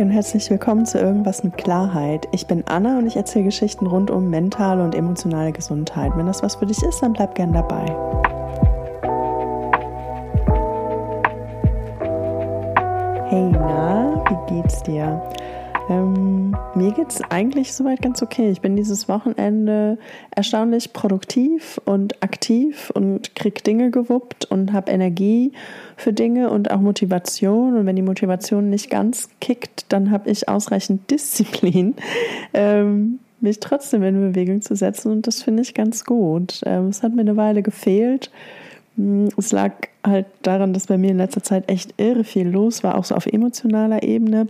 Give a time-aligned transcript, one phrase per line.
[0.00, 2.26] Und herzlich willkommen zu Irgendwas mit Klarheit.
[2.32, 6.12] Ich bin Anna und ich erzähle Geschichten rund um mentale und emotionale Gesundheit.
[6.16, 7.84] Wenn das was für dich ist, dann bleib gern dabei.
[13.28, 15.20] Hey, na, wie geht's dir?
[15.90, 18.50] Ähm, mir geht es eigentlich soweit ganz okay.
[18.50, 19.98] Ich bin dieses Wochenende
[20.30, 25.50] erstaunlich produktiv und aktiv und krieg Dinge gewuppt und habe Energie
[25.96, 27.76] für Dinge und auch Motivation.
[27.76, 31.96] Und wenn die Motivation nicht ganz kickt, dann habe ich ausreichend Disziplin,
[32.54, 35.10] ähm, mich trotzdem in Bewegung zu setzen.
[35.10, 36.60] Und das finde ich ganz gut.
[36.66, 38.30] Ähm, es hat mir eine Weile gefehlt.
[38.96, 39.72] Hm, es lag
[40.06, 43.16] halt daran, dass bei mir in letzter Zeit echt irre viel los war, auch so
[43.16, 44.46] auf emotionaler Ebene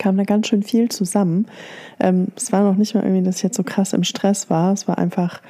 [0.00, 1.46] kam da ganz schön viel zusammen.
[2.00, 4.72] Ähm, es war noch nicht mal irgendwie, dass ich jetzt so krass im Stress war.
[4.72, 5.40] Es war einfach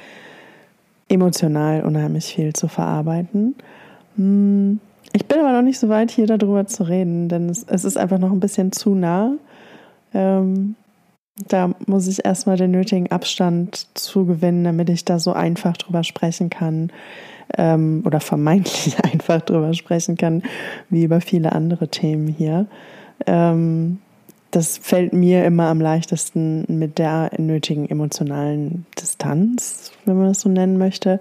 [1.09, 3.55] emotional unheimlich viel zu verarbeiten.
[4.17, 4.79] Hm,
[5.13, 7.97] ich bin aber noch nicht so weit, hier darüber zu reden, denn es, es ist
[7.97, 9.33] einfach noch ein bisschen zu nah.
[10.13, 10.75] Ähm,
[11.47, 16.49] da muss ich erstmal den nötigen Abstand zugewinnen, damit ich da so einfach drüber sprechen
[16.49, 16.91] kann
[17.57, 20.43] ähm, oder vermeintlich einfach drüber sprechen kann,
[20.89, 22.67] wie über viele andere Themen hier.
[23.25, 23.99] Ähm,
[24.51, 30.49] das fällt mir immer am leichtesten mit der nötigen emotionalen Distanz, wenn man das so
[30.49, 31.19] nennen möchte.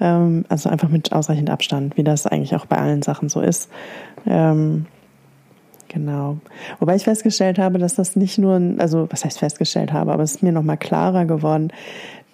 [0.00, 3.70] Ähm, also einfach mit ausreichend Abstand, wie das eigentlich auch bei allen Sachen so ist.
[4.26, 4.86] Ähm,
[5.88, 6.38] genau.
[6.80, 10.32] Wobei ich festgestellt habe, dass das nicht nur, also was heißt festgestellt habe, aber es
[10.32, 11.72] ist mir nochmal klarer geworden,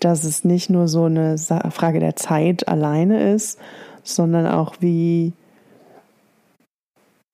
[0.00, 3.58] dass es nicht nur so eine Frage der Zeit alleine ist,
[4.02, 5.32] sondern auch wie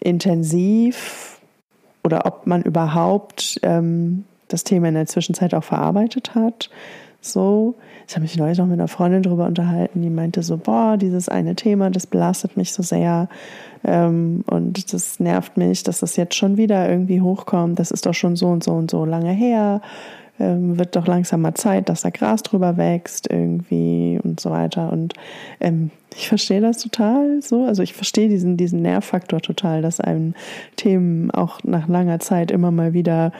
[0.00, 1.38] intensiv
[2.09, 6.70] oder ob man überhaupt ähm, das Thema in der Zwischenzeit auch verarbeitet hat.
[7.20, 7.75] So,
[8.06, 11.29] ich habe mich neulich noch mit einer Freundin darüber unterhalten, die meinte so, boah, dieses
[11.29, 13.29] eine Thema, das belastet mich so sehr
[13.84, 17.79] ähm, und das nervt mich, dass das jetzt schon wieder irgendwie hochkommt.
[17.79, 19.83] Das ist doch schon so und so und so lange her.
[20.41, 24.92] Ähm, wird doch langsam mal Zeit, dass da Gras drüber wächst irgendwie und so weiter.
[24.92, 25.14] Und
[25.61, 27.64] ähm, ich verstehe das total so.
[27.64, 30.35] Also ich verstehe diesen, diesen Nervfaktor total, dass einem
[30.77, 33.33] Themen auch nach langer Zeit immer mal wieder,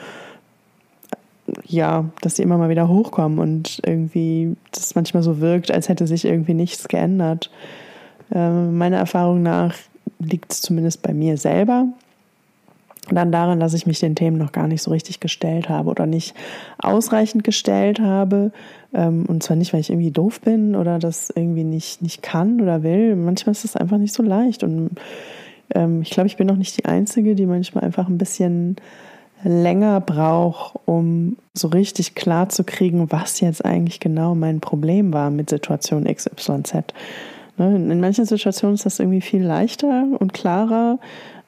[1.65, 6.07] ja, dass sie immer mal wieder hochkommen und irgendwie das manchmal so wirkt, als hätte
[6.07, 7.51] sich irgendwie nichts geändert.
[8.33, 9.75] Ähm, meiner Erfahrung nach
[10.19, 11.87] liegt es zumindest bei mir selber
[13.17, 16.07] dann daran, dass ich mich den Themen noch gar nicht so richtig gestellt habe oder
[16.07, 16.35] nicht
[16.79, 18.53] ausreichend gestellt habe.
[18.93, 22.61] Ähm, und zwar nicht, weil ich irgendwie doof bin oder das irgendwie nicht, nicht kann
[22.61, 23.17] oder will.
[23.17, 24.63] Manchmal ist es einfach nicht so leicht.
[24.63, 24.91] Und
[25.75, 28.77] ähm, ich glaube, ich bin noch nicht die Einzige, die manchmal einfach ein bisschen
[29.45, 35.31] länger braucht, um so richtig klar zu kriegen, was jetzt eigentlich genau mein Problem war
[35.31, 36.75] mit Situation XYZ.
[37.57, 40.99] Ne, in manchen Situationen ist das irgendwie viel leichter und klarer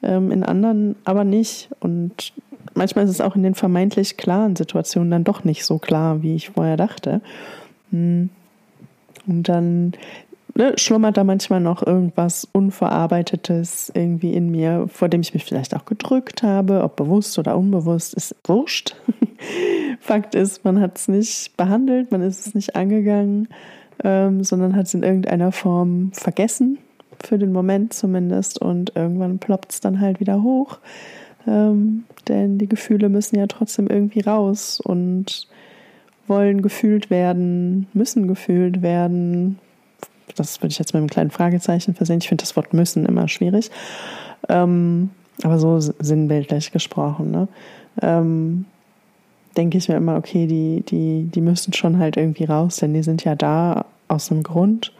[0.03, 1.69] ähm, in anderen aber nicht.
[1.79, 2.33] Und
[2.73, 6.35] manchmal ist es auch in den vermeintlich klaren Situationen dann doch nicht so klar, wie
[6.35, 7.21] ich vorher dachte.
[7.91, 8.29] Hm.
[9.27, 9.93] Und dann
[10.55, 15.75] ne, schlummert da manchmal noch irgendwas Unverarbeitetes irgendwie in mir, vor dem ich mich vielleicht
[15.75, 18.95] auch gedrückt habe, ob bewusst oder unbewusst, ist wurscht.
[19.99, 23.47] Fakt ist, man hat es nicht behandelt, man ist es nicht angegangen,
[24.03, 26.79] ähm, sondern hat es in irgendeiner Form vergessen
[27.25, 28.61] für den Moment zumindest.
[28.61, 30.79] Und irgendwann ploppt es dann halt wieder hoch.
[31.47, 35.47] Ähm, denn die Gefühle müssen ja trotzdem irgendwie raus und
[36.27, 39.59] wollen gefühlt werden, müssen gefühlt werden.
[40.35, 42.19] Das würde ich jetzt mit einem kleinen Fragezeichen versehen.
[42.19, 43.69] Ich finde das Wort müssen immer schwierig.
[44.47, 45.09] Ähm,
[45.43, 47.31] aber so sinnbildlich gesprochen.
[47.31, 47.47] Ne?
[48.01, 48.65] Ähm,
[49.57, 53.03] denke ich mir immer, okay, die, die, die müssen schon halt irgendwie raus, denn die
[53.03, 54.93] sind ja da aus einem Grund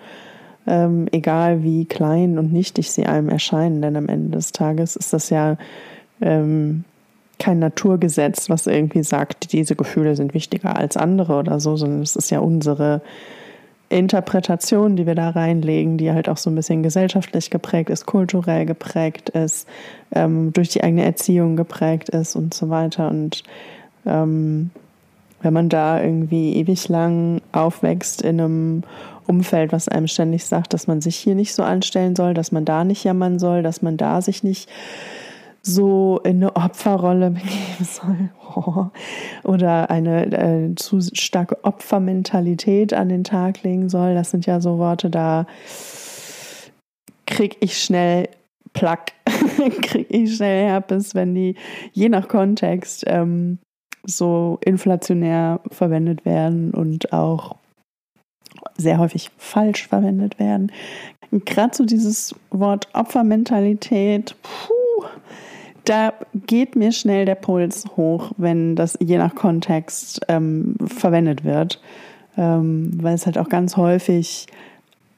[0.67, 5.13] ähm, egal wie klein und nichtig sie einem erscheinen, denn am Ende des Tages ist
[5.13, 5.57] das ja
[6.21, 6.83] ähm,
[7.39, 12.15] kein Naturgesetz, was irgendwie sagt, diese Gefühle sind wichtiger als andere oder so, sondern es
[12.15, 13.01] ist ja unsere
[13.89, 18.65] Interpretation, die wir da reinlegen, die halt auch so ein bisschen gesellschaftlich geprägt ist, kulturell
[18.65, 19.67] geprägt ist,
[20.13, 23.09] ähm, durch die eigene Erziehung geprägt ist und so weiter.
[23.09, 23.43] Und
[24.05, 24.69] ähm,
[25.41, 28.83] wenn man da irgendwie ewig lang aufwächst in einem
[29.31, 32.65] Umfeld, was einem ständig sagt, dass man sich hier nicht so anstellen soll, dass man
[32.65, 34.69] da nicht jammern soll, dass man da sich nicht
[35.61, 38.91] so in eine Opferrolle begeben soll
[39.43, 44.13] oder eine äh, zu starke Opfermentalität an den Tag legen soll.
[44.13, 45.45] Das sind ja so Worte, da
[47.25, 48.27] krieg ich schnell
[48.73, 49.13] Plack,
[49.81, 51.55] krieg ich schnell Herpes, wenn die
[51.93, 53.59] je nach Kontext ähm,
[54.03, 57.55] so inflationär verwendet werden und auch
[58.81, 60.71] sehr häufig falsch verwendet werden.
[61.31, 65.05] Gerade so dieses Wort Opfermentalität, puh,
[65.85, 66.13] da
[66.45, 71.81] geht mir schnell der Puls hoch, wenn das je nach Kontext ähm, verwendet wird,
[72.37, 74.47] ähm, weil es halt auch ganz häufig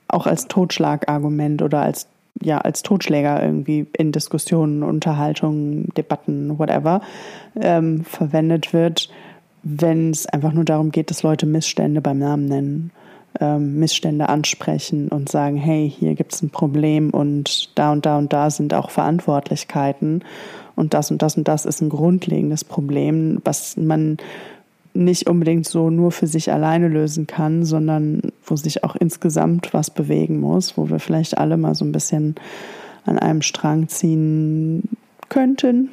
[0.07, 2.07] auch als Totschlagargument oder als
[2.41, 7.01] ja als Totschläger irgendwie in Diskussionen, Unterhaltungen, Debatten, whatever
[7.59, 9.09] ähm, verwendet wird,
[9.63, 12.91] wenn es einfach nur darum geht, dass Leute Missstände beim Namen nennen
[13.39, 18.17] ähm, Missstände ansprechen und sagen, hey, hier gibt es ein Problem und da und da
[18.17, 20.23] und da sind auch Verantwortlichkeiten
[20.75, 24.17] und das und das und das ist ein grundlegendes Problem, was man
[24.93, 29.89] nicht unbedingt so nur für sich alleine lösen kann, sondern wo sich auch insgesamt was
[29.89, 32.35] bewegen muss, wo wir vielleicht alle mal so ein bisschen
[33.05, 34.83] an einem Strang ziehen
[35.29, 35.89] könnten.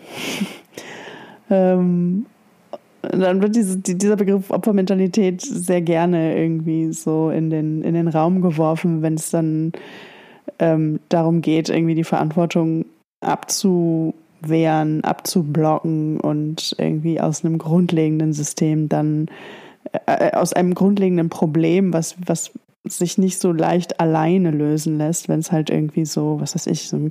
[1.51, 2.27] ähm,
[3.03, 8.43] dann wird diese, dieser Begriff Opfermentalität sehr gerne irgendwie so in den, in den Raum
[8.43, 9.73] geworfen, wenn es dann
[10.59, 12.85] ähm, darum geht, irgendwie die Verantwortung
[13.21, 19.29] abzuwehren, abzublocken und irgendwie aus einem grundlegenden System dann,
[20.07, 22.53] äh, äh aus einem grundlegenden Problem, was, was
[22.85, 26.89] sich nicht so leicht alleine lösen lässt, wenn es halt irgendwie so, was weiß ich,
[26.89, 27.11] so ein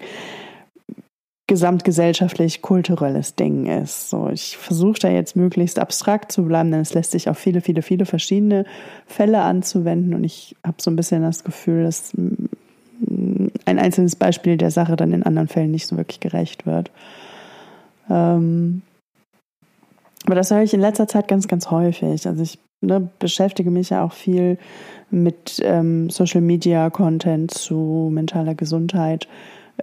[1.49, 4.11] gesamtgesellschaftlich kulturelles Ding ist.
[4.11, 7.61] So, ich versuche da jetzt möglichst abstrakt zu bleiben, denn es lässt sich auf viele,
[7.61, 8.65] viele, viele verschiedene
[9.07, 14.57] Fälle anzuwenden und ich habe so ein bisschen das Gefühl, dass mm, ein einzelnes Beispiel
[14.57, 16.91] der Sache dann in anderen Fällen nicht so wirklich gerecht wird.
[18.11, 18.83] Ähm,
[20.25, 22.27] aber das höre ich in letzter Zeit ganz, ganz häufig.
[22.27, 24.59] Also ich ne, beschäftige mich ja auch viel
[25.09, 29.27] mit ähm, Social Media Content zu mentaler Gesundheit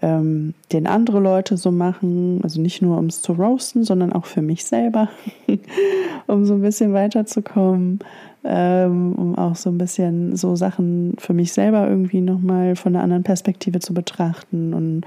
[0.02, 2.40] ähm, den andere Leute so machen.
[2.42, 5.08] Also nicht nur um es zu roasten, sondern auch für mich selber,
[6.26, 8.00] um so ein bisschen weiterzukommen,
[8.44, 13.02] ähm, um auch so ein bisschen so Sachen für mich selber irgendwie nochmal von einer
[13.02, 15.06] anderen Perspektive zu betrachten und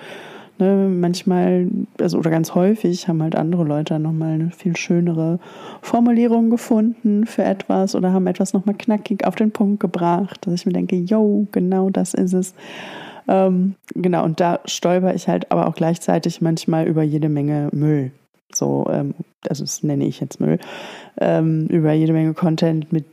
[0.59, 1.69] Ne, manchmal,
[2.01, 5.39] also oder ganz häufig haben halt andere Leute nochmal eine viel schönere
[5.81, 10.65] Formulierung gefunden für etwas oder haben etwas nochmal knackig auf den Punkt gebracht, dass ich
[10.65, 12.53] mir denke, yo, genau das ist es.
[13.29, 18.11] Ähm, genau, und da stolper ich halt aber auch gleichzeitig manchmal über jede Menge Müll.
[18.51, 19.13] So, ähm,
[19.47, 20.57] also das nenne ich jetzt Müll,
[21.21, 23.05] ähm, über jede Menge Content, mit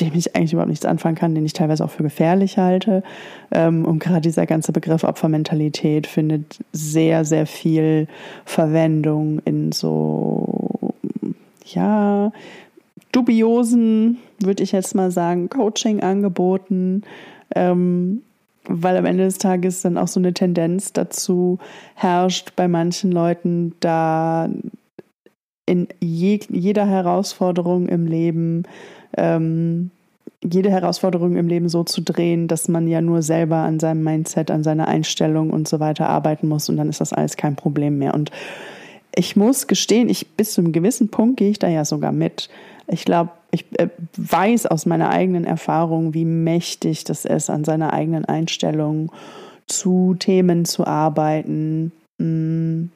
[0.00, 3.02] dem ich eigentlich überhaupt nichts anfangen kann, den ich teilweise auch für gefährlich halte.
[3.50, 8.08] Ähm, und gerade dieser ganze Begriff Opfermentalität findet sehr, sehr viel
[8.46, 10.94] Verwendung in so,
[11.66, 12.32] ja,
[13.12, 17.02] dubiosen, würde ich jetzt mal sagen, Coaching-Angeboten,
[17.54, 18.22] ähm,
[18.64, 21.58] weil am Ende des Tages dann auch so eine Tendenz dazu
[21.94, 24.48] herrscht bei manchen Leuten, da
[25.66, 28.64] in je, jeder Herausforderung im Leben
[29.16, 29.90] ähm,
[30.42, 34.50] jede Herausforderung im Leben so zu drehen, dass man ja nur selber an seinem Mindset,
[34.50, 37.98] an seiner Einstellung und so weiter arbeiten muss und dann ist das alles kein Problem
[37.98, 38.14] mehr.
[38.14, 38.30] Und
[39.14, 42.48] ich muss gestehen, ich bis zu einem gewissen Punkt gehe ich da ja sogar mit.
[42.86, 47.92] Ich glaube, ich äh, weiß aus meiner eigenen Erfahrung, wie mächtig das ist, an seiner
[47.92, 49.10] eigenen Einstellung
[49.66, 52.90] zu Themen zu arbeiten, mm,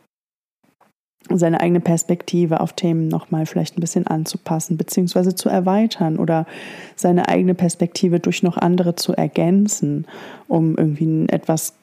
[1.30, 6.46] seine eigene Perspektive auf Themen nochmal vielleicht ein bisschen anzupassen, beziehungsweise zu erweitern oder
[6.96, 10.06] seine eigene Perspektive durch noch andere zu ergänzen,
[10.48, 11.74] um irgendwie ein etwas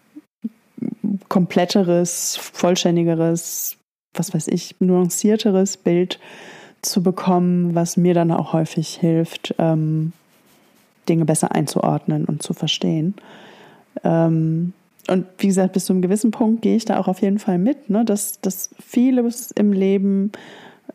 [1.27, 3.78] kompletteres, vollständigeres,
[4.13, 6.19] was weiß ich, nuancierteres Bild zu
[7.04, 10.14] bekommen, was mir dann auch häufig hilft, ähm,
[11.07, 13.16] Dinge besser einzuordnen und zu verstehen.
[14.04, 14.73] Ähm,
[15.07, 17.57] und wie gesagt, bis zu einem gewissen Punkt gehe ich da auch auf jeden Fall
[17.57, 20.31] mit, ne, dass, dass vieles im Leben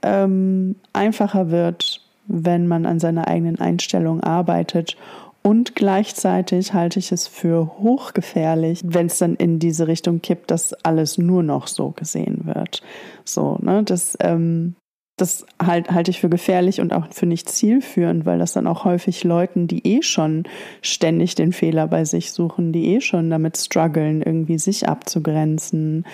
[0.02, 4.96] ähm, einfacher wird, wenn man an seiner eigenen Einstellung arbeitet.
[5.42, 10.72] Und gleichzeitig halte ich es für hochgefährlich, wenn es dann in diese Richtung kippt, dass
[10.84, 12.82] alles nur noch so gesehen wird.
[13.24, 14.74] So, ne, das, ähm,
[15.16, 18.84] das halt, halte ich für gefährlich und auch für nicht zielführend, weil das dann auch
[18.84, 20.44] häufig Leuten, die eh schon
[20.82, 26.04] ständig den Fehler bei sich suchen, die eh schon damit strugglen, irgendwie sich abzugrenzen,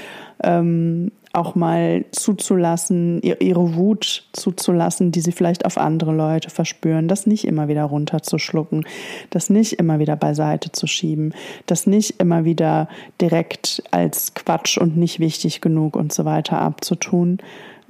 [0.45, 7.27] ähm, auch mal zuzulassen, ihre Wut zuzulassen, die sie vielleicht auf andere Leute verspüren, das
[7.27, 8.85] nicht immer wieder runterzuschlucken,
[9.31, 11.35] das nicht immer wieder beiseite zu schieben,
[11.67, 12.89] das nicht immer wieder
[13.21, 17.39] direkt als Quatsch und nicht wichtig genug und so weiter abzutun.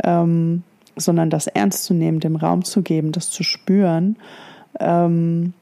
[0.04, 0.62] Ähm,
[0.96, 4.16] sondern das ernst zu nehmen, dem Raum zu geben, das zu spüren.
[4.80, 5.54] Ähm,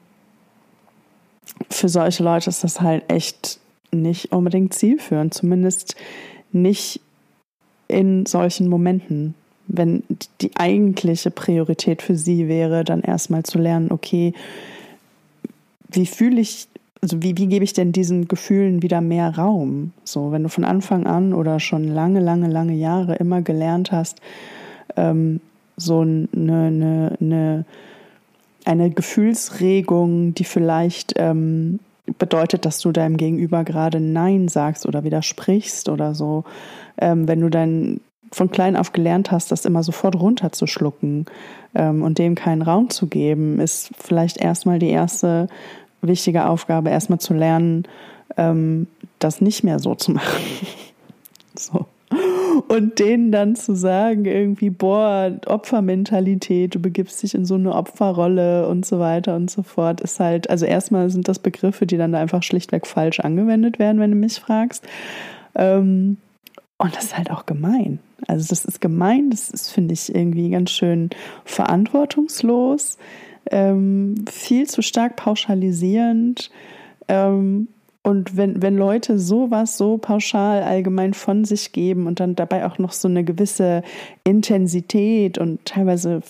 [1.69, 3.59] für solche Leute ist das halt echt
[3.93, 5.97] nicht unbedingt zielführend, zumindest
[6.53, 7.01] nicht
[7.89, 9.35] in solchen Momenten,
[9.67, 10.03] wenn
[10.41, 14.33] die eigentliche Priorität für sie wäre, dann erstmal zu lernen, okay,
[15.91, 16.69] wie fühle ich
[17.03, 19.93] also wie, wie gebe ich denn diesen Gefühlen wieder mehr Raum?
[20.05, 24.21] So, wenn du von Anfang an oder schon lange, lange, lange Jahre immer gelernt hast,
[24.97, 25.41] ähm,
[25.77, 27.65] so eine, eine, eine,
[28.65, 31.81] eine Gefühlsregung, die vielleicht ähm,
[32.19, 36.45] bedeutet, dass du deinem Gegenüber gerade Nein sagst oder widersprichst oder so.
[36.99, 38.01] Ähm, wenn du dann
[38.33, 41.27] von klein auf gelernt hast, das immer sofort runterzuschlucken
[41.75, 45.49] ähm, und dem keinen Raum zu geben, ist vielleicht erstmal die erste
[46.03, 47.85] wichtige Aufgabe, erstmal zu lernen,
[48.37, 48.87] ähm,
[49.19, 50.43] das nicht mehr so zu machen.
[51.57, 51.87] so.
[52.69, 58.69] Und denen dann zu sagen, irgendwie, boah, Opfermentalität, du begibst dich in so eine Opferrolle
[58.69, 62.15] und so weiter und so fort, ist halt, also erstmal sind das Begriffe, die dann
[62.15, 64.85] einfach schlichtweg falsch angewendet werden, wenn du mich fragst.
[65.55, 66.17] Ähm,
[66.79, 68.01] und das ist halt auch gemein.
[68.27, 71.11] Also das ist gemein, das ist, finde ich, irgendwie ganz schön
[71.45, 72.99] verantwortungslos
[73.51, 76.51] ähm, viel zu stark pauschalisierend.
[77.09, 77.69] Ähm,
[78.03, 82.79] und wenn, wenn Leute sowas so pauschal allgemein von sich geben und dann dabei auch
[82.79, 83.83] noch so eine gewisse
[84.25, 86.23] Intensität und teilweise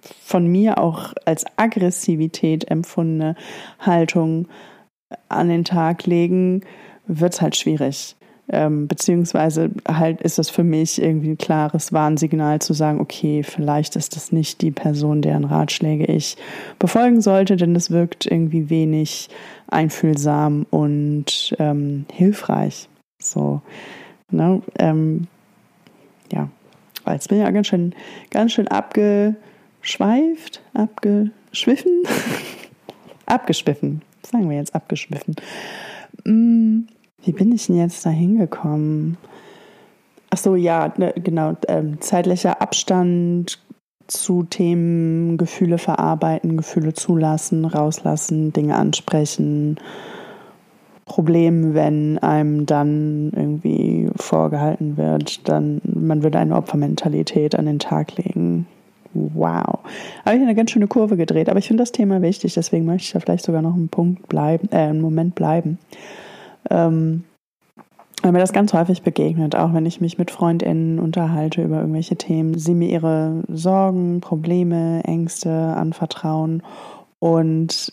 [0.00, 3.36] von mir auch als Aggressivität empfundene
[3.78, 4.48] Haltung
[5.28, 6.62] an den Tag legen,
[7.06, 8.15] wird es halt schwierig.
[8.48, 13.96] Ähm, beziehungsweise halt ist das für mich irgendwie ein klares Warnsignal zu sagen, okay, vielleicht
[13.96, 16.36] ist das nicht die Person, deren Ratschläge ich
[16.78, 19.30] befolgen sollte, denn es wirkt irgendwie wenig
[19.66, 22.88] einfühlsam und ähm, hilfreich.
[23.20, 23.62] So,
[24.30, 25.26] ne, ähm,
[26.32, 26.48] ja,
[27.08, 27.96] jetzt bin ich ja ganz schön,
[28.30, 32.04] ganz schön abgeschweift, abgeschwiffen,
[33.26, 35.34] abgeschwiffen, sagen wir jetzt abgeschwiffen.
[36.24, 36.82] Mm
[37.22, 39.16] wie bin ich denn jetzt da hingekommen?
[40.30, 41.54] Ach so, ja, ne, genau.
[41.68, 43.58] Ähm, zeitlicher Abstand
[44.06, 49.78] zu Themen, Gefühle verarbeiten, Gefühle zulassen, rauslassen, Dinge ansprechen.
[51.04, 58.16] Problem, wenn einem dann irgendwie vorgehalten wird, dann man würde eine Opfermentalität an den Tag
[58.16, 58.66] legen.
[59.14, 59.78] Wow.
[60.24, 63.06] Habe ich eine ganz schöne Kurve gedreht, aber ich finde das Thema wichtig, deswegen möchte
[63.06, 65.78] ich da vielleicht sogar noch einen Punkt bleiben, äh, einen Moment bleiben.
[66.70, 67.24] Ähm,
[68.22, 72.16] weil mir das ganz häufig begegnet, auch wenn ich mich mit FreundInnen unterhalte über irgendwelche
[72.16, 76.62] Themen, sie mir ihre Sorgen, Probleme, Ängste anvertrauen.
[77.20, 77.92] Und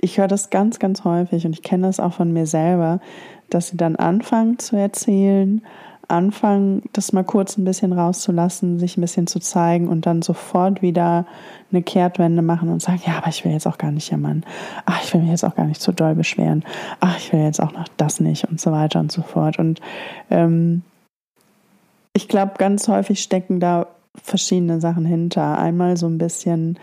[0.00, 3.00] ich höre das ganz, ganz häufig und ich kenne das auch von mir selber,
[3.48, 5.64] dass sie dann anfangen zu erzählen,
[6.08, 10.82] anfangen, das mal kurz ein bisschen rauszulassen, sich ein bisschen zu zeigen und dann sofort
[10.82, 11.26] wieder
[11.70, 14.44] eine Kehrtwende machen und sagen, ja, aber ich will jetzt auch gar nicht jammern.
[14.86, 16.64] Ach, ich will mich jetzt auch gar nicht zu doll beschweren.
[17.00, 19.58] Ach, ich will jetzt auch noch das nicht und so weiter und so fort.
[19.58, 19.80] Und
[20.30, 20.82] ähm,
[22.12, 23.86] ich glaube, ganz häufig stecken da
[24.22, 25.58] verschiedene Sachen hinter.
[25.58, 26.78] Einmal so ein bisschen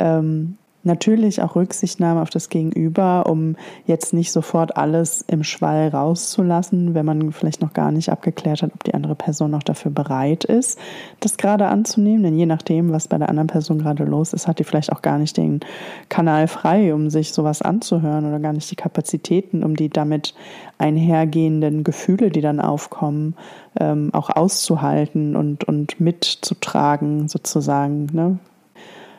[0.00, 3.54] ähm, Natürlich auch Rücksichtnahme auf das Gegenüber, um
[3.86, 8.72] jetzt nicht sofort alles im Schwall rauszulassen, wenn man vielleicht noch gar nicht abgeklärt hat,
[8.74, 10.80] ob die andere Person noch dafür bereit ist,
[11.20, 12.24] das gerade anzunehmen.
[12.24, 15.02] Denn je nachdem, was bei der anderen Person gerade los ist, hat die vielleicht auch
[15.02, 15.60] gar nicht den
[16.08, 20.34] Kanal frei, um sich sowas anzuhören oder gar nicht die Kapazitäten, um die damit
[20.78, 23.36] einhergehenden Gefühle, die dann aufkommen,
[23.78, 28.06] ähm, auch auszuhalten und, und mitzutragen, sozusagen.
[28.12, 28.38] Ne?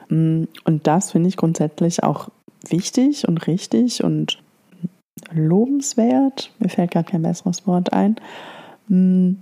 [0.09, 2.29] Mm, und das finde ich grundsätzlich auch
[2.67, 4.39] wichtig und richtig und
[5.31, 6.51] lobenswert.
[6.59, 8.15] Mir fällt gerade kein besseres Wort ein.
[8.87, 9.33] Mm,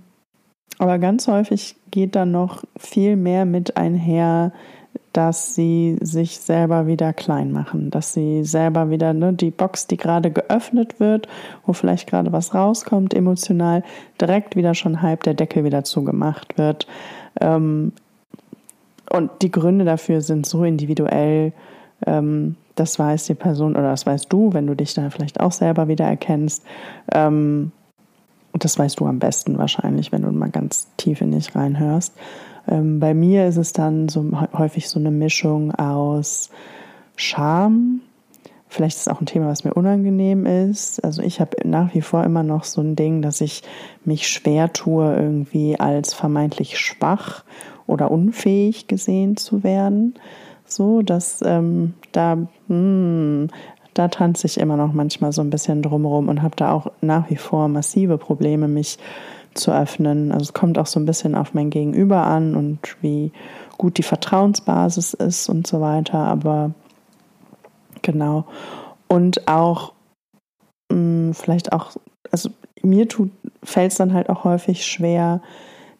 [0.78, 4.52] aber ganz häufig geht da noch viel mehr mit einher,
[5.12, 9.98] dass sie sich selber wieder klein machen, dass sie selber wieder ne, die Box, die
[9.98, 11.28] gerade geöffnet wird,
[11.66, 13.84] wo vielleicht gerade was rauskommt, emotional,
[14.20, 16.86] direkt wieder schon halb der Deckel wieder zugemacht wird.
[17.40, 17.92] Ähm,
[19.12, 21.52] und die Gründe dafür sind so individuell,
[22.06, 25.52] ähm, das weiß die Person oder das weißt du, wenn du dich da vielleicht auch
[25.52, 26.64] selber wieder erkennst.
[27.12, 27.72] Ähm,
[28.52, 32.14] und das weißt du am besten wahrscheinlich, wenn du mal ganz tief in dich reinhörst.
[32.66, 34.24] Ähm, bei mir ist es dann so
[34.56, 36.50] häufig so eine Mischung aus
[37.16, 38.00] Scham.
[38.68, 41.04] Vielleicht ist es auch ein Thema, was mir unangenehm ist.
[41.04, 43.62] Also ich habe nach wie vor immer noch so ein Ding, dass ich
[44.06, 47.44] mich schwer tue, irgendwie als vermeintlich schwach
[47.92, 50.14] oder unfähig gesehen zu werden.
[50.64, 53.48] So, dass ähm, da, hm,
[53.94, 57.28] da tanze ich immer noch manchmal so ein bisschen drumherum und habe da auch nach
[57.30, 58.98] wie vor massive Probleme, mich
[59.54, 60.32] zu öffnen.
[60.32, 63.32] Also es kommt auch so ein bisschen auf mein Gegenüber an und wie
[63.76, 66.18] gut die Vertrauensbasis ist und so weiter.
[66.18, 66.72] Aber
[68.00, 68.46] genau.
[69.08, 69.92] Und auch
[70.90, 71.92] mh, hm, vielleicht auch,
[72.30, 72.50] also
[72.82, 73.30] mir tut,
[73.62, 75.40] fällt es dann halt auch häufig schwer,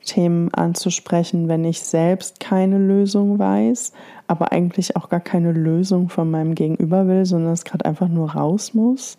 [0.05, 3.93] Themen anzusprechen, wenn ich selbst keine Lösung weiß,
[4.27, 8.33] aber eigentlich auch gar keine Lösung von meinem Gegenüber will, sondern es gerade einfach nur
[8.33, 9.19] raus muss.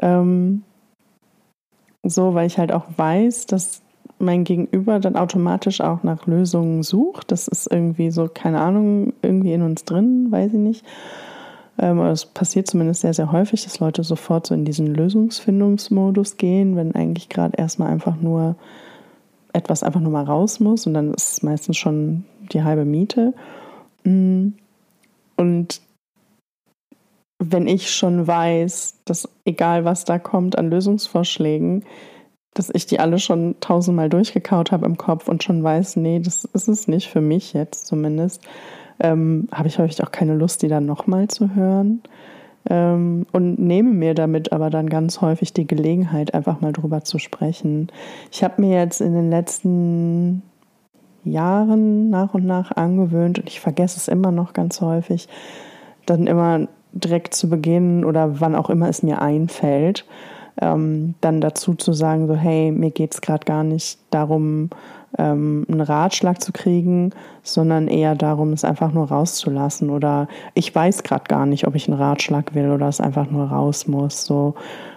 [0.00, 0.62] Ähm,
[2.02, 3.82] so, weil ich halt auch weiß, dass
[4.18, 7.32] mein Gegenüber dann automatisch auch nach Lösungen sucht.
[7.32, 10.84] Das ist irgendwie so, keine Ahnung, irgendwie in uns drin, weiß ich nicht.
[11.78, 16.76] Ähm, es passiert zumindest sehr, sehr häufig, dass Leute sofort so in diesen Lösungsfindungsmodus gehen,
[16.76, 18.56] wenn eigentlich gerade erstmal einfach nur
[19.52, 23.34] etwas einfach nur mal raus muss und dann ist es meistens schon die halbe Miete.
[24.04, 24.48] Mm.
[25.36, 25.80] Und
[27.38, 31.84] wenn ich schon weiß, dass egal was da kommt an Lösungsvorschlägen,
[32.54, 36.44] dass ich die alle schon tausendmal durchgekaut habe im Kopf und schon weiß, nee, das
[36.44, 38.42] ist es nicht für mich jetzt zumindest,
[39.00, 42.02] ähm, habe ich häufig auch keine Lust, die dann nochmal zu hören.
[42.70, 47.18] Ähm, und nehme mir damit aber dann ganz häufig die Gelegenheit, einfach mal drüber zu
[47.18, 47.88] sprechen.
[48.30, 50.42] Ich habe mir jetzt in den letzten
[51.24, 55.28] Jahren nach und nach angewöhnt und ich vergesse es immer noch ganz häufig,
[56.06, 60.04] dann immer direkt zu beginnen oder wann auch immer es mir einfällt,
[60.60, 64.70] ähm, dann dazu zu sagen, so hey, mir geht es gerade gar nicht darum,
[65.18, 67.10] ähm, einen Ratschlag zu kriegen,
[67.42, 69.90] sondern eher darum, es einfach nur rauszulassen.
[69.90, 73.46] Oder ich weiß gerade gar nicht, ob ich einen Ratschlag will oder es einfach nur
[73.46, 74.24] raus muss.
[74.24, 74.54] So,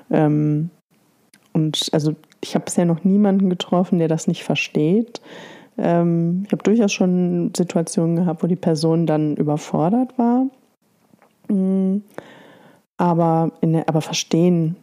[0.10, 0.70] ähm,
[1.54, 5.22] und also ich habe bisher noch niemanden getroffen, der das nicht versteht.
[5.78, 10.46] Ähm, ich habe durchaus schon Situationen gehabt, wo die Person dann überfordert war.
[11.50, 11.98] Mm,
[12.98, 14.76] aber, in der, aber verstehen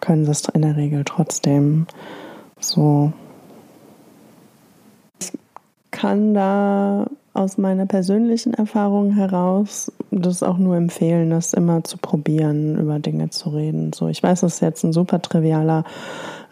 [0.00, 1.86] können sie es in der Regel trotzdem.
[2.58, 3.12] So,
[5.92, 12.76] kann da aus meiner persönlichen Erfahrung heraus das auch nur empfehlen, das immer zu probieren,
[12.78, 13.92] über Dinge zu reden.
[13.92, 15.84] So, ich weiß, das ist jetzt ein super trivialer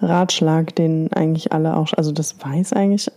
[0.01, 3.11] Ratschlag, den eigentlich alle auch, also das weiß eigentlich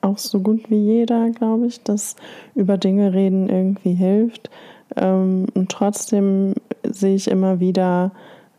[0.00, 2.16] auch so gut wie jeder, glaube ich, dass
[2.54, 4.48] über Dinge reden irgendwie hilft.
[4.96, 8.12] Ähm, und trotzdem sehe ich immer wieder,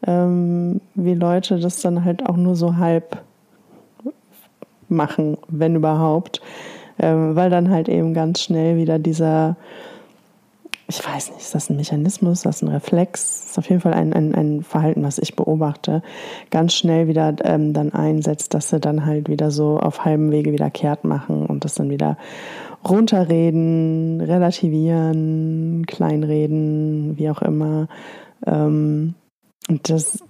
[0.05, 3.23] ähm, wie Leute das dann halt auch nur so halb
[4.87, 6.41] machen, wenn überhaupt
[7.01, 9.57] ähm, weil dann halt eben ganz schnell wieder dieser,
[10.87, 13.93] ich weiß nicht, ist das ein Mechanismus, ist das ein Reflex, ist auf jeden Fall
[13.93, 16.03] ein, ein, ein Verhalten, was ich beobachte,
[16.51, 20.53] ganz schnell wieder ähm, dann einsetzt, dass sie dann halt wieder so auf halbem Wege
[20.53, 22.17] wieder kehrt machen und das dann wieder
[22.87, 27.87] runterreden, relativieren, kleinreden, wie auch immer.
[28.45, 29.15] Ähm,
[29.69, 30.23] und das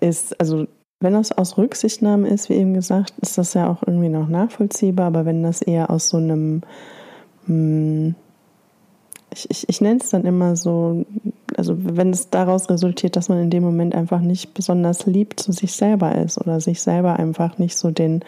[0.00, 0.66] ist, also
[1.00, 5.08] wenn das aus Rücksichtnahme ist, wie eben gesagt, ist das ja auch irgendwie noch nachvollziehbar,
[5.08, 6.62] aber wenn das eher aus so einem,
[7.46, 8.14] hm,
[9.32, 11.04] ich, ich, ich nenne es dann immer so,
[11.56, 15.52] also wenn es daraus resultiert, dass man in dem Moment einfach nicht besonders lieb zu
[15.52, 18.24] sich selber ist oder sich selber einfach nicht so den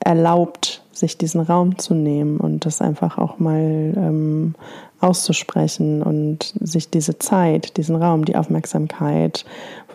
[0.00, 4.54] erlaubt, sich diesen Raum zu nehmen und das einfach auch mal ähm,
[5.00, 9.44] auszusprechen und sich diese Zeit, diesen Raum, die Aufmerksamkeit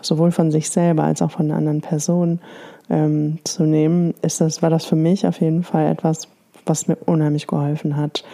[0.02, 2.40] sowohl von sich selber als auch von einer anderen Person
[2.88, 6.28] ähm, zu nehmen, ist das, war das für mich auf jeden Fall etwas,
[6.64, 8.24] was mir unheimlich geholfen hat.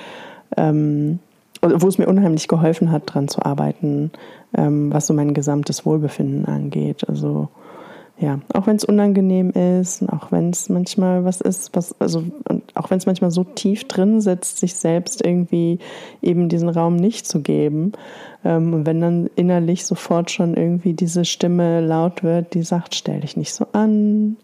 [0.57, 1.19] Ähm,
[1.63, 4.11] wo es mir unheimlich geholfen hat, daran zu arbeiten,
[4.57, 7.09] ähm, was so mein gesamtes Wohlbefinden angeht.
[7.09, 7.49] Also
[8.23, 12.23] ja, auch wenn es unangenehm ist, auch wenn es manchmal was ist, was, also
[12.75, 15.81] auch wenn es manchmal so tief drin sitzt, sich selbst irgendwie
[16.23, 17.93] eben diesen Raum nicht zu geben.
[18.45, 23.21] Ähm, und wenn dann innerlich sofort schon irgendwie diese Stimme laut wird, die sagt, stell
[23.21, 24.37] dich nicht so an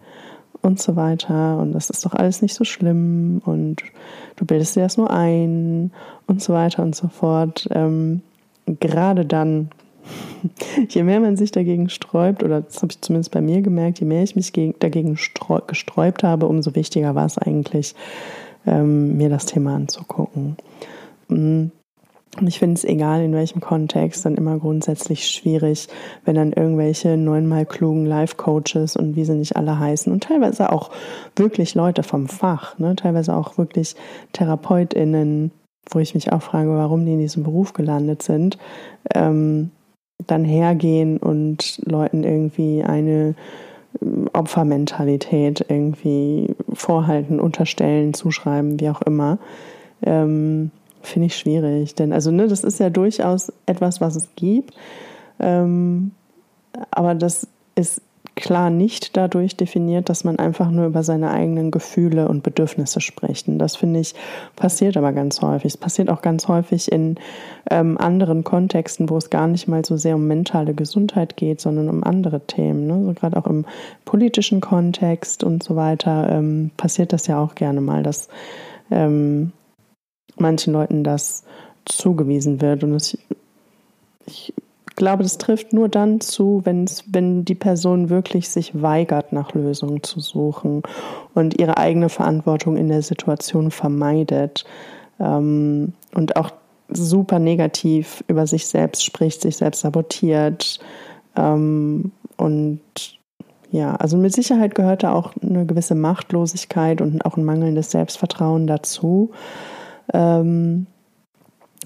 [0.61, 3.85] und so weiter und das ist doch alles nicht so schlimm und
[4.35, 5.93] du bildest dir das nur ein
[6.27, 7.69] und so weiter und so fort.
[7.71, 8.23] Ähm,
[8.67, 9.71] gerade dann
[10.89, 14.07] je mehr man sich dagegen sträubt, oder das habe ich zumindest bei mir gemerkt, je
[14.07, 17.95] mehr ich mich dagegen gesträubt habe, umso wichtiger war es eigentlich,
[18.67, 20.57] ähm, mir das Thema anzugucken.
[21.29, 21.67] Mm.
[22.39, 25.89] Und ich finde es egal in welchem Kontext dann immer grundsätzlich schwierig,
[26.25, 30.91] wenn dann irgendwelche neunmal klugen Life-Coaches und wie sie nicht alle heißen und teilweise auch
[31.35, 33.97] wirklich Leute vom Fach, ne, teilweise auch wirklich
[34.35, 35.51] TherapeutInnen,
[35.91, 38.59] wo ich mich auch frage, warum die in diesem Beruf gelandet sind,
[39.15, 39.71] ähm,
[40.27, 43.35] dann hergehen und Leuten irgendwie eine
[44.03, 49.39] ähm, Opfermentalität irgendwie vorhalten, unterstellen, zuschreiben, wie auch immer,
[50.03, 50.71] ähm,
[51.03, 51.95] finde ich schwierig.
[51.95, 54.75] Denn also ne, das ist ja durchaus etwas, was es gibt,
[55.39, 56.13] ähm,
[56.91, 58.03] aber das ist
[58.39, 63.49] klar nicht dadurch definiert, dass man einfach nur über seine eigenen Gefühle und Bedürfnisse spricht.
[63.49, 64.15] Und das finde ich
[64.55, 65.73] passiert aber ganz häufig.
[65.73, 67.17] Es passiert auch ganz häufig in
[67.71, 71.89] ähm, anderen Kontexten, wo es gar nicht mal so sehr um mentale Gesundheit geht, sondern
[71.89, 72.87] um andere Themen.
[72.87, 73.05] Ne?
[73.07, 73.65] So gerade auch im
[74.05, 78.29] politischen Kontext und so weiter ähm, passiert das ja auch gerne mal, dass
[78.91, 79.53] ähm,
[80.37, 81.45] manchen Leuten das
[81.85, 82.85] zugewiesen wird.
[82.85, 83.19] Und es,
[84.27, 84.55] ich
[84.99, 90.03] glaube, das trifft nur dann zu, wenn's, wenn die Person wirklich sich weigert, nach Lösungen
[90.03, 90.83] zu suchen
[91.35, 94.67] und ihre eigene Verantwortung in der Situation vermeidet
[95.19, 96.51] ähm, und auch
[96.91, 100.81] super negativ über sich selbst spricht, sich selbst sabotiert.
[101.37, 102.81] Ähm, und
[103.71, 108.67] ja, also mit Sicherheit gehört da auch eine gewisse Machtlosigkeit und auch ein mangelndes Selbstvertrauen
[108.67, 109.31] dazu.
[110.13, 110.87] Ähm,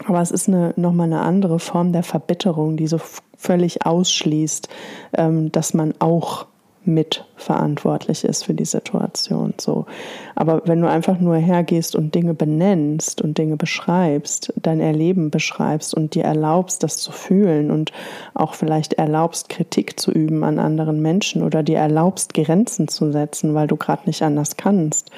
[0.07, 2.99] aber es ist eine, nochmal eine andere Form der Verbitterung, die so
[3.37, 4.69] völlig ausschließt,
[5.17, 6.47] ähm, dass man auch
[6.85, 9.55] mitverantwortlich ist für die Situation.
[9.61, 9.87] So.
[10.35, 15.95] Aber wenn du einfach nur hergehst und Dinge benennst und Dinge beschreibst, dein Erleben beschreibst
[15.95, 17.93] und dir erlaubst, das zu fühlen und
[18.35, 23.55] auch vielleicht erlaubst, Kritik zu üben an anderen Menschen oder dir erlaubst, Grenzen zu setzen,
[23.55, 25.11] weil du gerade nicht anders kannst,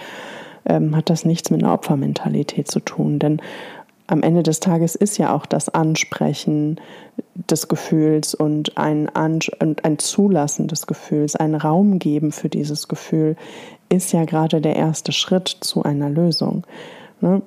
[0.67, 3.19] ähm, hat das nichts mit einer Opfermentalität zu tun.
[3.19, 3.41] Denn
[4.07, 6.81] am Ende des Tages ist ja auch das Ansprechen
[7.35, 13.37] des Gefühls und ein, Ans ein Zulassen des Gefühls, ein Raum geben für dieses Gefühl,
[13.89, 16.67] ist ja gerade der erste Schritt zu einer Lösung.
[17.21, 17.43] Ne?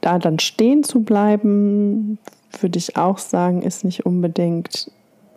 [0.00, 2.18] Da dann stehen zu bleiben,
[2.60, 4.90] würde ich auch sagen, ist nicht unbedingt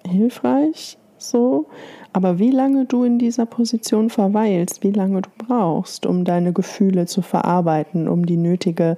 [0.07, 1.67] hilfreich so.
[2.13, 7.05] Aber wie lange du in dieser Position verweilst, wie lange du brauchst, um deine Gefühle
[7.05, 8.97] zu verarbeiten, um die nötige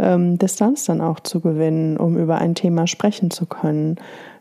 [0.00, 3.96] ähm, Distanz dann auch zu gewinnen, um über ein Thema sprechen zu können,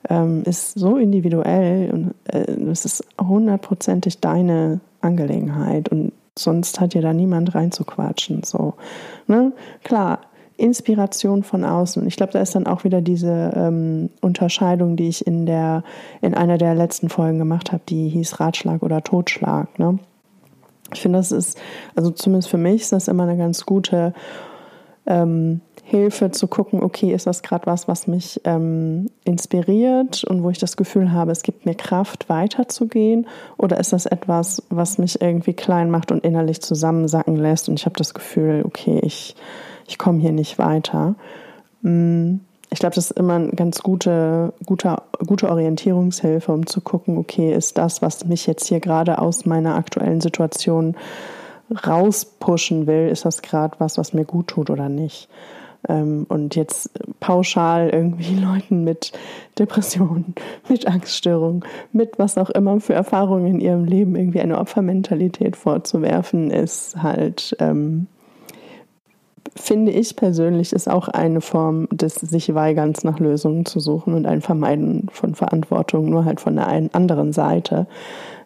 [0.09, 7.01] ähm, ist so individuell und äh, es ist hundertprozentig deine Angelegenheit und sonst hat ja
[7.01, 8.43] da niemand reinzuquatschen.
[8.43, 8.75] So,
[9.27, 9.51] ne?
[9.83, 10.21] Klar,
[10.55, 12.05] Inspiration von außen.
[12.07, 15.83] Ich glaube, da ist dann auch wieder diese ähm, Unterscheidung, die ich in der
[16.21, 19.79] in einer der letzten Folgen gemacht habe, die hieß Ratschlag oder Totschlag.
[19.79, 19.99] Ne?
[20.93, 21.57] Ich finde, das ist,
[21.95, 24.13] also zumindest für mich ist das immer eine ganz gute
[25.05, 30.51] ähm, Hilfe zu gucken, okay, ist das gerade was, was mich ähm, inspiriert und wo
[30.51, 33.27] ich das Gefühl habe, es gibt mir Kraft, weiterzugehen?
[33.57, 37.85] Oder ist das etwas, was mich irgendwie klein macht und innerlich zusammensacken lässt und ich
[37.85, 39.35] habe das Gefühl, okay, ich,
[39.87, 41.15] ich komme hier nicht weiter?
[41.81, 42.35] Mm,
[42.71, 47.51] ich glaube, das ist immer eine ganz gute, gute, gute Orientierungshilfe, um zu gucken, okay,
[47.51, 50.95] ist das, was mich jetzt hier gerade aus meiner aktuellen Situation
[51.71, 55.29] rauspushen will, ist das gerade was, was mir gut tut oder nicht.
[55.87, 59.11] Ähm, und jetzt pauschal irgendwie Leuten mit
[59.57, 60.35] Depressionen,
[60.67, 66.51] mit Angststörungen, mit was auch immer für Erfahrungen in ihrem Leben irgendwie eine Opfermentalität vorzuwerfen,
[66.51, 68.07] ist halt, ähm,
[69.55, 74.25] finde ich persönlich, ist auch eine Form des sich Weigerns nach Lösungen zu suchen und
[74.25, 77.87] ein Vermeiden von Verantwortung, nur halt von der einen anderen Seite.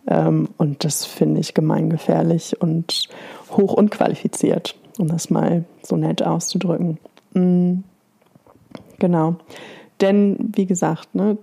[0.08, 3.08] Ähm, und das finde ich gemeingefährlich und
[3.52, 6.98] hoch unqualifiziert, um das mal so nett auszudrücken.
[7.34, 7.84] Mhm.
[9.00, 9.36] Genau.
[10.02, 11.38] Denn, wie gesagt, ne,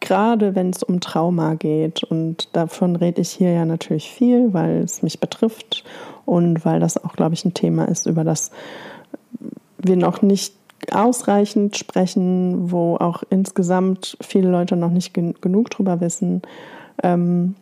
[0.00, 4.78] gerade wenn es um Trauma geht, und davon rede ich hier ja natürlich viel, weil
[4.78, 5.84] es mich betrifft
[6.24, 8.50] und weil das auch, glaube ich, ein Thema ist, über das
[9.78, 10.54] wir noch nicht
[10.90, 16.42] ausreichend sprechen, wo auch insgesamt viele Leute noch nicht gen genug drüber wissen.
[17.02, 17.54] Ähm,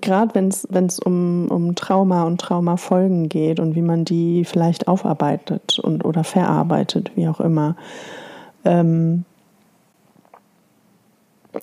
[0.00, 0.48] gerade wenn
[0.86, 6.24] es um, um Trauma und Traumafolgen geht und wie man die vielleicht aufarbeitet und oder
[6.24, 7.76] verarbeitet, wie auch immer,
[8.64, 9.24] ähm,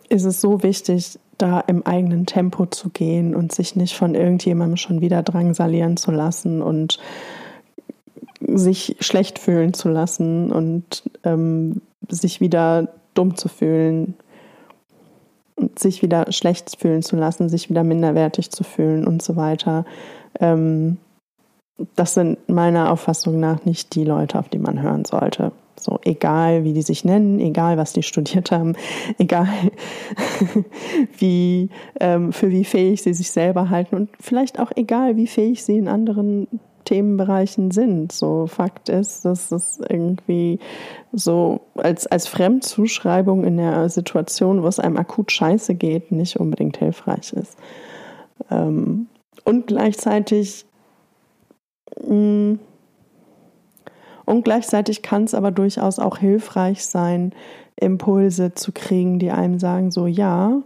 [0.10, 4.78] ist es so wichtig, da im eigenen Tempo zu gehen und sich nicht von irgendjemandem
[4.78, 7.00] schon wieder drangsalieren zu lassen und
[8.42, 14.16] sich schlecht fühlen zu lassen und ähm, sich wieder dumm zu fühlen
[15.78, 19.86] sich wieder schlecht fühlen zu lassen, sich wieder minderwertig zu fühlen und so weiter.
[20.40, 20.98] Ähm,
[21.96, 25.52] das sind meiner Auffassung nach nicht die Leute, auf die man hören sollte.
[25.80, 28.74] So, egal wie die sich nennen, egal was die studiert haben,
[29.20, 29.48] egal
[31.18, 35.64] wie, ähm, für wie fähig sie sich selber halten und vielleicht auch egal, wie fähig
[35.64, 36.48] sie in anderen
[36.88, 38.12] Themenbereichen sind.
[38.12, 40.60] So Fakt ist, dass es irgendwie
[41.12, 46.78] so als, als Fremdzuschreibung in der Situation, wo es einem akut scheiße geht, nicht unbedingt
[46.78, 47.58] hilfreich ist.
[48.50, 49.08] Ähm,
[49.44, 50.66] und gleichzeitig
[52.02, 52.60] mh, mm,
[54.26, 57.32] und gleichzeitig kann es aber durchaus auch hilfreich sein,
[57.78, 60.62] Impulse zu kriegen, die einem sagen, so ja,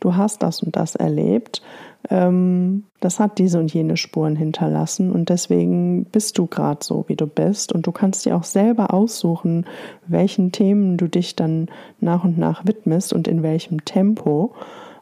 [0.00, 1.60] du hast das und das erlebt,
[2.10, 7.16] ähm, das hat diese und jene Spuren hinterlassen und deswegen bist du gerade so, wie
[7.16, 9.66] du bist und du kannst dir auch selber aussuchen,
[10.06, 11.68] welchen Themen du dich dann
[12.00, 14.52] nach und nach widmest und in welchem Tempo.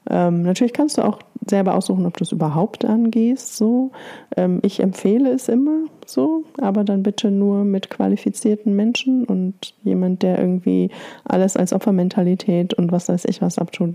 [0.08, 3.56] Ähm, natürlich kannst du auch selber aussuchen, ob du es überhaupt angehst.
[3.56, 3.92] So,
[4.36, 10.22] ähm, ich empfehle es immer so, aber dann bitte nur mit qualifizierten Menschen und jemand,
[10.22, 10.90] der irgendwie
[11.24, 13.94] alles als Opfermentalität und was weiß ich was abtut,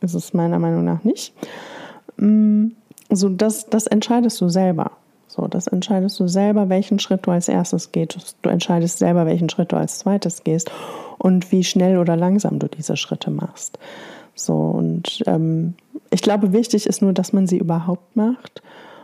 [0.00, 1.34] ist es meiner Meinung nach nicht.
[2.16, 2.68] Mm,
[3.10, 4.92] so, das, das entscheidest du selber.
[5.28, 8.36] So, das entscheidest du selber, welchen Schritt du als erstes gehst.
[8.42, 10.70] Du entscheidest selber, welchen Schritt du als zweites gehst
[11.18, 13.78] und wie schnell oder langsam du diese Schritte machst.
[14.34, 15.74] So, und ähm,
[16.10, 18.62] ich glaube, wichtig ist nur, dass man sie überhaupt macht.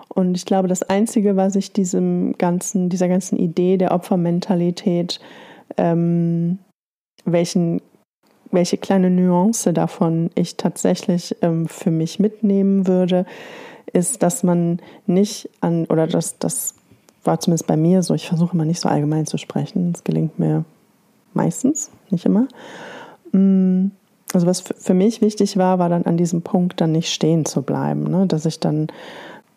[0.08, 5.20] Und ich glaube, das Einzige, was ich diesem ganzen, dieser ganzen Idee der Opfermentalität,
[5.76, 6.58] ähm,
[7.24, 7.80] welchen,
[8.50, 13.26] welche kleine Nuance davon ich tatsächlich ähm, für mich mitnehmen würde,
[13.92, 16.74] ist, dass man nicht an, oder das, das
[17.24, 20.38] war zumindest bei mir so, ich versuche immer nicht so allgemein zu sprechen, das gelingt
[20.38, 20.64] mir
[21.34, 22.48] meistens, nicht immer.
[23.32, 23.86] Mm,
[24.32, 27.62] also was für mich wichtig war, war dann an diesem Punkt dann nicht stehen zu
[27.62, 28.26] bleiben, ne?
[28.26, 28.88] dass ich dann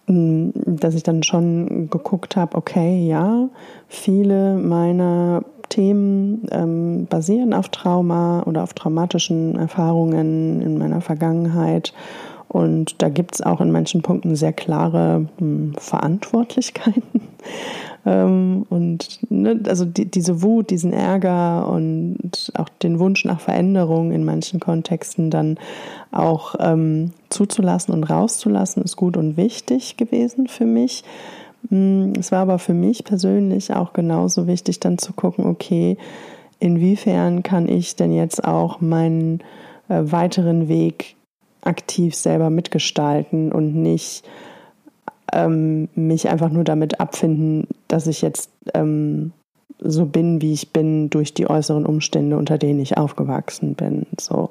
[0.07, 3.49] mm, dass ich dann schon geguckt habe, okay, ja,
[3.87, 11.93] viele meiner Themen ähm, basieren auf Trauma oder auf traumatischen Erfahrungen in meiner Vergangenheit.
[12.49, 17.21] Und da gibt es auch in manchen Punkten sehr klare hm, Verantwortlichkeiten.
[18.03, 24.11] Ähm, und ne, also die, diese Wut, diesen Ärger und auch den Wunsch nach Veränderung
[24.11, 25.59] in manchen Kontexten dann
[26.11, 31.03] auch ähm, zuzulassen und rauszulassen, ist gut und wichtig gewesen für mich.
[31.69, 35.97] Hm, es war aber für mich persönlich auch genauso wichtig, dann zu gucken, okay,
[36.59, 39.41] inwiefern kann ich denn jetzt auch meinen
[39.89, 41.15] äh, weiteren Weg
[41.63, 44.23] aktiv selber mitgestalten und nicht
[45.33, 49.31] ähm, mich einfach nur damit abfinden, dass ich jetzt ähm,
[49.79, 54.05] so bin, wie ich bin, durch die äußeren Umstände, unter denen ich aufgewachsen bin.
[54.19, 54.49] So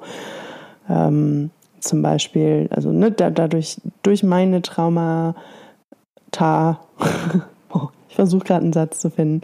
[0.89, 4.61] ähm, zum Beispiel, also ne, da, dadurch durch meine
[6.31, 6.79] Traumata,
[7.73, 9.41] oh, ich versuche gerade einen Satz zu finden,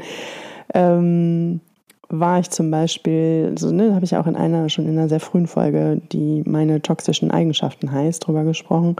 [0.73, 1.62] ähm,
[2.10, 5.19] war ich zum Beispiel, so, ne, habe ich auch in einer, schon in einer sehr
[5.19, 8.95] frühen Folge, die meine toxischen Eigenschaften heißt, drüber gesprochen,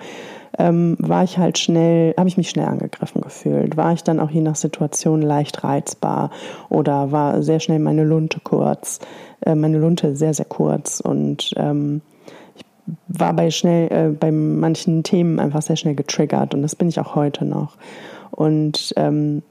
[0.60, 3.78] ähm, war ich halt schnell, habe ich mich schnell angegriffen gefühlt.
[3.78, 6.32] War ich dann auch je nach Situation leicht reizbar
[6.67, 9.00] oder war sehr schnell meine Lunte kurz,
[9.45, 12.02] äh, meine Lunte sehr, sehr kurz und ähm,
[13.08, 17.00] war bei schnell, äh, bei manchen Themen einfach sehr schnell getriggert und das bin ich
[17.00, 17.78] auch heute noch.
[18.32, 19.41] Und ähm,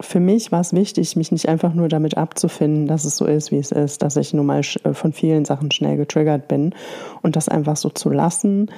[0.00, 3.50] für mich war es wichtig, mich nicht einfach nur damit abzufinden, dass es so ist,
[3.50, 6.74] wie es ist, dass ich nun mal äh, von vielen Sachen schnell getriggert bin
[7.22, 8.70] und das einfach so zu lassen.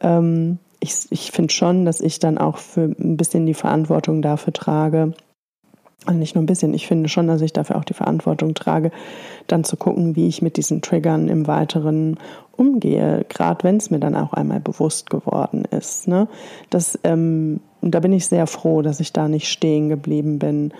[0.00, 4.52] Ähm, ich ich finde schon, dass ich dann auch für ein bisschen die Verantwortung dafür
[4.52, 5.14] trage,
[6.06, 8.90] und nicht nur ein bisschen, ich finde schon, dass ich dafür auch die Verantwortung trage,
[9.46, 12.18] dann zu gucken, wie ich mit diesen Triggern im Weiteren
[12.56, 16.08] umgehe, gerade wenn es mir dann auch einmal bewusst geworden ist.
[16.08, 16.28] Ne?
[16.70, 20.72] Das, ähm, da bin ich sehr froh, dass ich da nicht stehen geblieben bin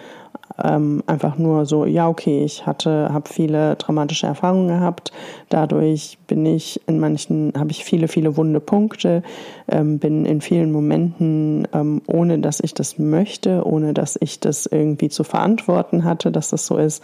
[0.62, 5.10] ähm, einfach nur so, ja, okay, ich hatte, habe viele traumatische Erfahrungen gehabt.
[5.48, 9.22] Dadurch bin ich in manchen, habe ich viele, viele wunde Punkte,
[9.68, 14.66] ähm, bin in vielen Momenten, ähm, ohne dass ich das möchte, ohne dass ich das
[14.66, 17.02] irgendwie zu verantworten hatte, dass das so ist,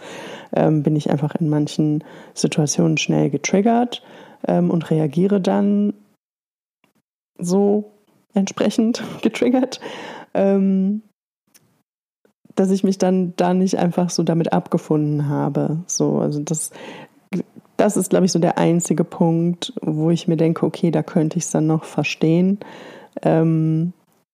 [0.55, 4.01] ähm, bin ich einfach in manchen Situationen schnell getriggert
[4.47, 5.93] ähm, und reagiere dann
[7.37, 7.91] so
[8.33, 9.81] entsprechend getriggert.
[10.33, 11.01] Ähm,
[12.55, 15.79] dass ich mich dann da nicht einfach so damit abgefunden habe.
[15.87, 16.71] So, also das,
[17.77, 21.37] das ist, glaube ich, so der einzige Punkt, wo ich mir denke, okay, da könnte
[21.37, 22.59] ich es dann noch verstehen.
[23.21, 23.93] Ähm,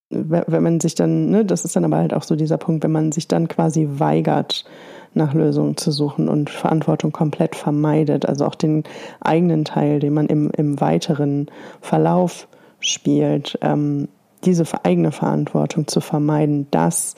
[0.10, 2.92] wenn man sich dann, ne, das ist dann aber halt auch so dieser Punkt, wenn
[2.92, 4.66] man sich dann quasi weigert,
[5.14, 8.84] nach Lösungen zu suchen und Verantwortung komplett vermeidet, also auch den
[9.20, 11.48] eigenen Teil, den man im, im weiteren
[11.82, 12.48] Verlauf
[12.80, 14.08] spielt, ähm,
[14.46, 17.16] diese eigene Verantwortung zu vermeiden, das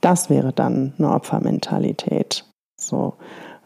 [0.00, 2.44] das wäre dann eine Opfermentalität.
[2.76, 3.14] So.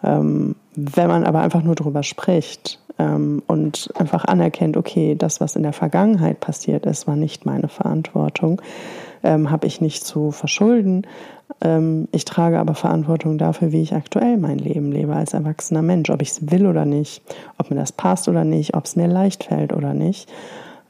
[0.03, 5.57] Ähm, wenn man aber einfach nur darüber spricht ähm, und einfach anerkennt, okay, das, was
[5.57, 8.61] in der Vergangenheit passiert ist, war nicht meine Verantwortung,
[9.23, 11.07] ähm, habe ich nicht zu verschulden.
[11.61, 16.11] Ähm, ich trage aber Verantwortung dafür, wie ich aktuell mein Leben lebe als erwachsener Mensch,
[16.11, 17.23] ob ich es will oder nicht,
[17.57, 20.31] ob mir das passt oder nicht, ob es mir leicht fällt oder nicht.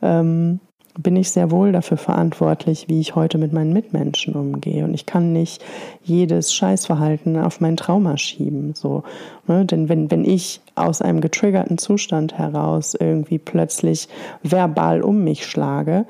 [0.02, 0.60] Ähm,
[0.96, 4.84] bin ich sehr wohl dafür verantwortlich, wie ich heute mit meinen Mitmenschen umgehe.
[4.84, 5.64] Und ich kann nicht
[6.02, 8.74] jedes Scheißverhalten auf mein Trauma schieben.
[8.74, 9.02] So,
[9.46, 9.64] ne?
[9.64, 14.08] Denn wenn, wenn ich aus einem getriggerten Zustand heraus irgendwie plötzlich
[14.42, 16.06] verbal um mich schlage,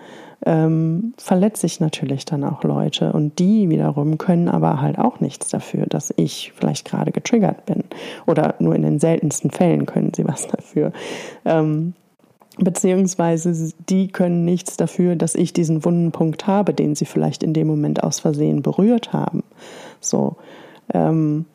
[0.47, 3.13] ähm, verletze ich natürlich dann auch Leute.
[3.13, 7.85] Und die wiederum können aber halt auch nichts dafür, dass ich vielleicht gerade getriggert bin.
[8.27, 10.93] Oder nur in den seltensten Fällen können sie was dafür.
[11.47, 11.95] Ähm,
[12.59, 17.53] beziehungsweise die können nichts dafür, dass ich diesen wunden Punkt habe, den sie vielleicht in
[17.53, 19.43] dem Moment aus Versehen berührt haben.
[20.01, 20.37] So,
[20.93, 21.47] ähm,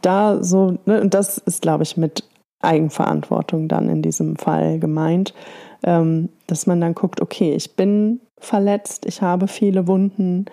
[0.00, 2.24] da so, ne, und das ist, glaube ich, mit
[2.60, 5.34] Eigenverantwortung dann in diesem Fall gemeint,
[5.82, 10.46] ähm, dass man dann guckt, okay, ich bin verletzt, ich habe viele Wunden,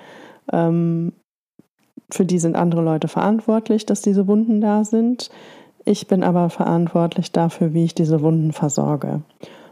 [0.51, 1.13] ähm,
[2.11, 5.29] für die sind andere Leute verantwortlich, dass diese Wunden da sind.
[5.85, 9.21] Ich bin aber verantwortlich dafür, wie ich diese Wunden versorge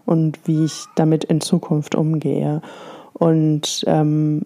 [0.07, 2.61] und wie ich damit in Zukunft umgehe.
[3.13, 4.41] Und ähm,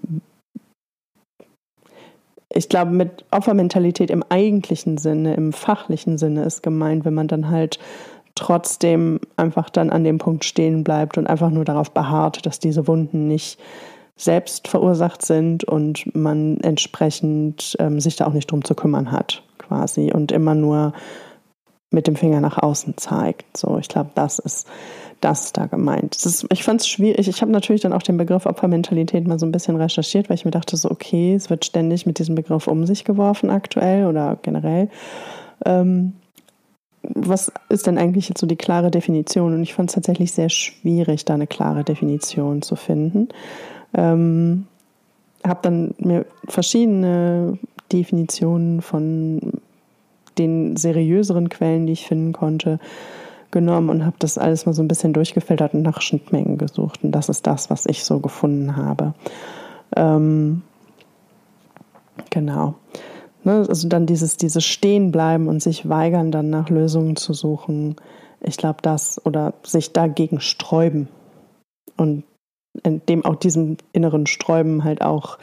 [2.53, 7.49] ich glaube, mit Opfermentalität im eigentlichen Sinne, im fachlichen Sinne ist gemeint, wenn man dann
[7.49, 7.79] halt
[8.35, 12.87] trotzdem einfach dann an dem Punkt stehen bleibt und einfach nur darauf beharrt, dass diese
[12.87, 13.59] Wunden nicht
[14.15, 19.43] selbst verursacht sind und man entsprechend ähm, sich da auch nicht drum zu kümmern hat,
[19.57, 20.93] quasi, und immer nur
[21.91, 23.57] mit dem Finger nach außen zeigt.
[23.57, 24.67] So, ich glaube, das ist
[25.19, 26.15] das da gemeint.
[26.15, 27.27] Das ist, ich fand es schwierig.
[27.27, 30.45] Ich habe natürlich dann auch den Begriff Opfermentalität mal so ein bisschen recherchiert, weil ich
[30.45, 34.39] mir dachte, so, okay, es wird ständig mit diesem Begriff um sich geworfen aktuell oder
[34.41, 34.89] generell.
[35.63, 36.13] Ähm,
[37.03, 39.53] was ist denn eigentlich jetzt so die klare Definition?
[39.53, 43.29] Und ich fand es tatsächlich sehr schwierig, da eine klare Definition zu finden.
[43.93, 44.65] Ähm,
[45.45, 47.57] habe dann mir verschiedene
[47.91, 49.61] Definitionen von
[50.37, 52.79] den seriöseren Quellen, die ich finden konnte,
[53.51, 57.03] genommen und habe das alles mal so ein bisschen durchgefiltert und nach Schnittmengen gesucht.
[57.03, 59.13] Und das ist das, was ich so gefunden habe.
[59.95, 60.61] Ähm,
[62.29, 62.75] genau.
[63.43, 67.95] Ne, also dann dieses, dieses Stehenbleiben und sich weigern, dann nach Lösungen zu suchen.
[68.39, 71.07] Ich glaube, das oder sich dagegen sträuben
[71.97, 72.23] und
[72.85, 75.37] dem auch diesem inneren Sträuben halt auch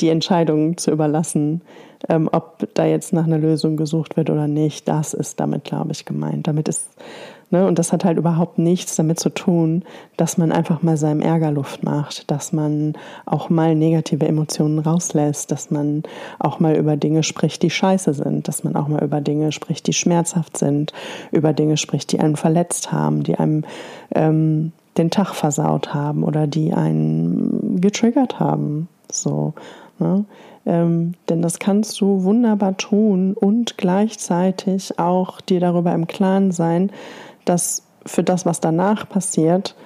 [0.00, 1.62] die Entscheidung zu überlassen,
[2.08, 5.92] ähm, ob da jetzt nach einer Lösung gesucht wird oder nicht, das ist damit, glaube
[5.92, 6.46] ich, gemeint.
[6.46, 6.88] Damit ist,
[7.50, 9.84] ne, und das hat halt überhaupt nichts damit zu tun,
[10.16, 12.94] dass man einfach mal seinem Ärger Luft macht, dass man
[13.26, 16.04] auch mal negative Emotionen rauslässt, dass man
[16.38, 19.86] auch mal über Dinge spricht, die scheiße sind, dass man auch mal über Dinge spricht,
[19.86, 20.92] die schmerzhaft sind,
[21.32, 23.64] über Dinge spricht, die einen verletzt haben, die einem
[24.14, 28.88] ähm, den Tag versaut haben oder die einen getriggert haben.
[29.10, 29.54] So.
[30.00, 30.24] Ne?
[30.66, 36.90] Ähm, denn das kannst du wunderbar tun und gleichzeitig auch dir darüber im Klaren sein,
[37.44, 39.76] dass für das, was danach passiert,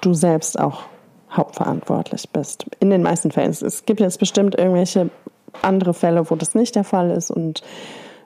[0.00, 0.82] du selbst auch
[1.30, 2.66] hauptverantwortlich bist.
[2.80, 3.50] In den meisten Fällen.
[3.50, 5.10] Es gibt jetzt bestimmt irgendwelche
[5.62, 7.30] andere Fälle, wo das nicht der Fall ist.
[7.30, 7.62] Und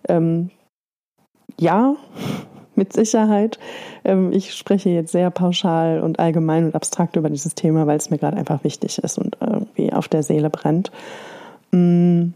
[0.09, 0.51] ähm,
[1.59, 1.95] ja,
[2.75, 3.59] mit Sicherheit.
[4.05, 8.11] Ähm, ich spreche jetzt sehr pauschal und allgemein und abstrakt über dieses Thema, weil es
[8.11, 10.91] mir gerade einfach wichtig ist und irgendwie auf der Seele brennt.
[11.71, 12.33] Mm.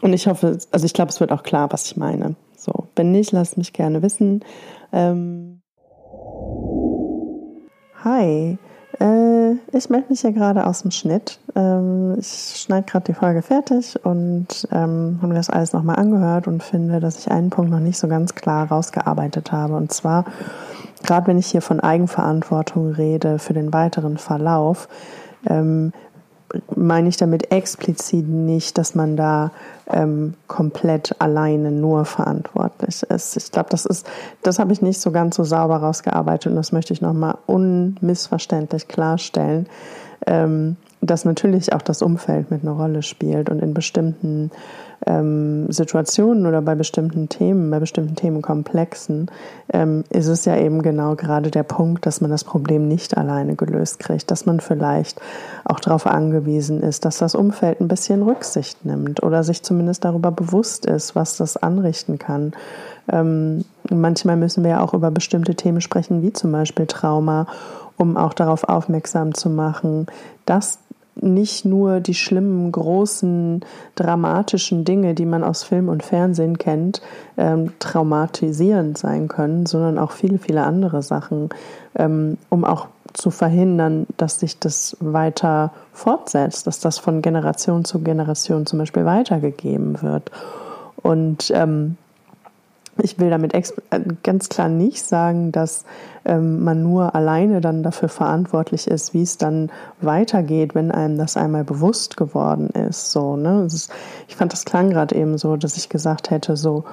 [0.00, 2.36] Und ich hoffe, also ich glaube, es wird auch klar, was ich meine.
[2.56, 4.44] So, wenn nicht, lasst mich gerne wissen.
[4.92, 5.60] Ähm
[8.04, 8.58] Hi,
[9.00, 11.38] äh, ich melde mich hier gerade aus dem Schnitt.
[11.54, 16.46] Ähm, ich schneide gerade die Folge fertig und ähm, habe mir das alles nochmal angehört
[16.46, 19.76] und finde, dass ich einen Punkt noch nicht so ganz klar rausgearbeitet habe.
[19.76, 20.24] Und zwar,
[21.04, 24.88] gerade wenn ich hier von Eigenverantwortung rede für den weiteren Verlauf,
[25.48, 25.92] ähm,
[26.74, 29.50] meine ich damit explizit nicht, dass man da
[29.90, 33.36] ähm, komplett alleine nur verantwortlich ist.
[33.36, 34.06] Ich glaube, das ist,
[34.42, 38.88] das habe ich nicht so ganz so sauber rausgearbeitet und das möchte ich nochmal unmissverständlich
[38.88, 39.66] klarstellen,
[40.26, 44.50] ähm, dass natürlich auch das Umfeld mit einer Rolle spielt und in bestimmten
[45.06, 49.30] ähm, Situationen oder bei bestimmten Themen, bei bestimmten Themenkomplexen,
[49.72, 53.54] ähm, ist es ja eben genau gerade der Punkt, dass man das Problem nicht alleine
[53.54, 55.20] gelöst kriegt, dass man vielleicht
[55.64, 60.32] auch darauf angewiesen ist, dass das Umfeld ein bisschen Rücksicht nimmt oder sich zumindest darüber
[60.32, 62.52] bewusst ist, was das anrichten kann.
[63.10, 67.46] Ähm, manchmal müssen wir ja auch über bestimmte Themen sprechen, wie zum Beispiel Trauma,
[67.96, 70.06] um auch darauf aufmerksam zu machen,
[70.44, 70.78] dass
[71.20, 77.02] nicht nur die schlimmen, großen, dramatischen Dinge, die man aus Film und Fernsehen kennt,
[77.36, 81.50] ähm, traumatisierend sein können, sondern auch viele, viele andere Sachen,
[81.96, 88.00] ähm, um auch zu verhindern, dass sich das weiter fortsetzt, dass das von Generation zu
[88.00, 90.30] Generation zum Beispiel weitergegeben wird.
[91.02, 91.96] Und ähm,
[92.98, 93.62] ich will damit äh,
[94.22, 95.84] ganz klar nicht sagen, dass
[96.24, 99.70] ähm, man nur alleine dann dafür verantwortlich ist, wie es dann
[100.00, 103.12] weitergeht, wenn einem das einmal bewusst geworden ist.
[103.12, 103.64] So, ne?
[103.66, 103.90] Ist,
[104.28, 106.84] ich fand, das klang gerade eben so, dass ich gesagt hätte, so,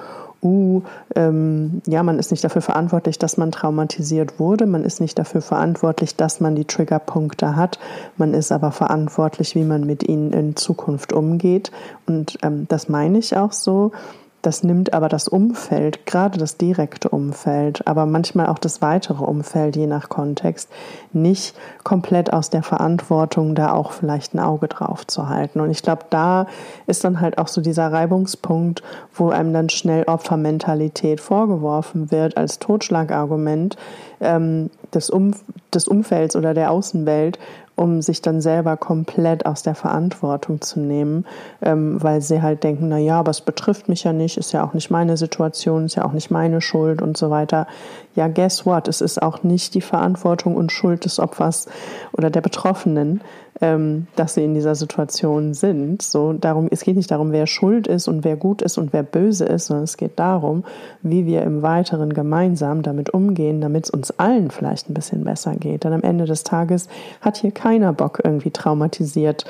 [0.42, 0.82] uh,
[1.14, 5.40] ähm, ja, man ist nicht dafür verantwortlich, dass man traumatisiert wurde, man ist nicht dafür
[5.40, 7.78] verantwortlich, dass man die Triggerpunkte hat,
[8.16, 11.72] man ist aber verantwortlich, wie man mit ihnen in Zukunft umgeht.
[12.06, 13.92] Und ähm, das meine ich auch so.
[14.46, 19.74] Das nimmt aber das Umfeld, gerade das direkte Umfeld, aber manchmal auch das weitere Umfeld,
[19.74, 20.70] je nach Kontext,
[21.12, 25.58] nicht komplett aus der Verantwortung, da auch vielleicht ein Auge drauf zu halten.
[25.58, 26.46] Und ich glaube, da
[26.86, 32.60] ist dann halt auch so dieser Reibungspunkt, wo einem dann schnell Opfermentalität vorgeworfen wird als
[32.60, 33.76] Totschlagargument
[34.20, 35.32] ähm, des, um
[35.74, 37.40] des Umfelds oder der Außenwelt,
[37.76, 41.26] um sich dann selber komplett aus der Verantwortung zu nehmen,
[41.60, 44.66] ähm, weil sie halt denken, na ja, aber es betrifft mich ja nicht, ist ja
[44.66, 47.66] auch nicht meine Situation, ist ja auch nicht meine Schuld und so weiter.
[48.14, 48.88] Ja, guess what?
[48.88, 51.66] Es ist auch nicht die Verantwortung und Schuld des Opfers
[52.12, 53.20] oder der Betroffenen,
[53.60, 56.02] ähm, dass sie in dieser Situation sind.
[56.02, 59.02] So darum, es geht nicht darum, wer schuld ist und wer gut ist und wer
[59.02, 60.64] böse ist, sondern es geht darum,
[61.02, 65.54] wie wir im Weiteren gemeinsam damit umgehen, damit es uns allen vielleicht ein bisschen besser
[65.56, 65.84] geht.
[65.84, 66.88] Denn am Ende des Tages
[67.20, 69.44] hat hier keiner Bock, irgendwie traumatisiert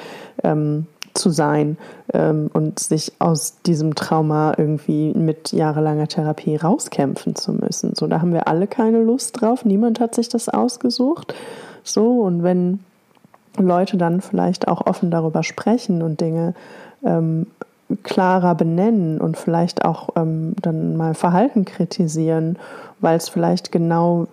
[0.45, 1.79] ähm, zu sein
[2.13, 7.95] ähm, und sich aus diesem Trauma irgendwie mit jahrelanger Therapie rauskämpfen zu müssen.
[7.95, 9.65] So, da haben wir alle keine Lust drauf.
[9.65, 11.35] Niemand hat sich das ausgesucht.
[11.83, 12.81] So, und wenn
[13.65, 16.55] Leute dann vielleicht auch offen darüber sprechen und Dinge
[17.05, 17.47] ähm,
[18.03, 22.59] klarer benennen und vielleicht auch ähm, dann mal Verhalten kritisieren,
[23.01, 24.27] weil es vielleicht genau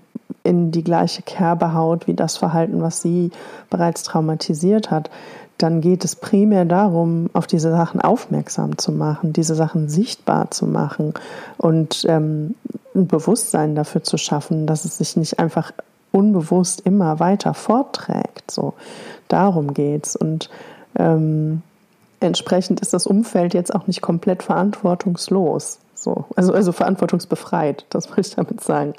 [0.44, 3.32] in die gleiche Kerbe haut wie das Verhalten, was sie
[3.70, 5.10] bereits traumatisiert hat,
[5.58, 10.66] dann geht es primär darum, auf diese Sachen aufmerksam zu machen, diese Sachen sichtbar zu
[10.66, 11.14] machen
[11.58, 12.56] und ähm,
[12.96, 15.72] ein Bewusstsein dafür zu schaffen, dass es sich nicht einfach
[16.14, 18.50] unbewusst immer weiter fortträgt.
[18.50, 18.74] So,
[19.28, 20.16] darum geht's.
[20.16, 20.50] Und
[20.98, 21.64] ähm,
[22.20, 25.80] entsprechend ist das Umfeld jetzt auch nicht komplett verantwortungslos.
[25.96, 28.94] So, also, also verantwortungsbefreit, das wollte ich damit sagen.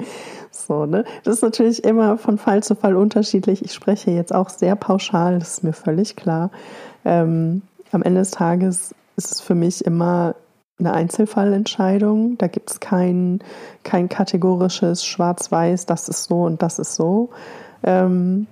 [0.51, 1.05] So, ne?
[1.23, 3.65] Das ist natürlich immer von Fall zu Fall unterschiedlich.
[3.65, 6.51] Ich spreche jetzt auch sehr pauschal, das ist mir völlig klar.
[7.05, 7.63] Ähm,
[7.93, 10.35] am Ende des Tages ist es für mich immer
[10.79, 12.37] eine Einzelfallentscheidung.
[12.39, 13.41] Da gibt es kein,
[13.83, 17.31] kein kategorisches Schwarz-Weiß, das ist so und das ist so.
[17.83, 18.47] Ähm,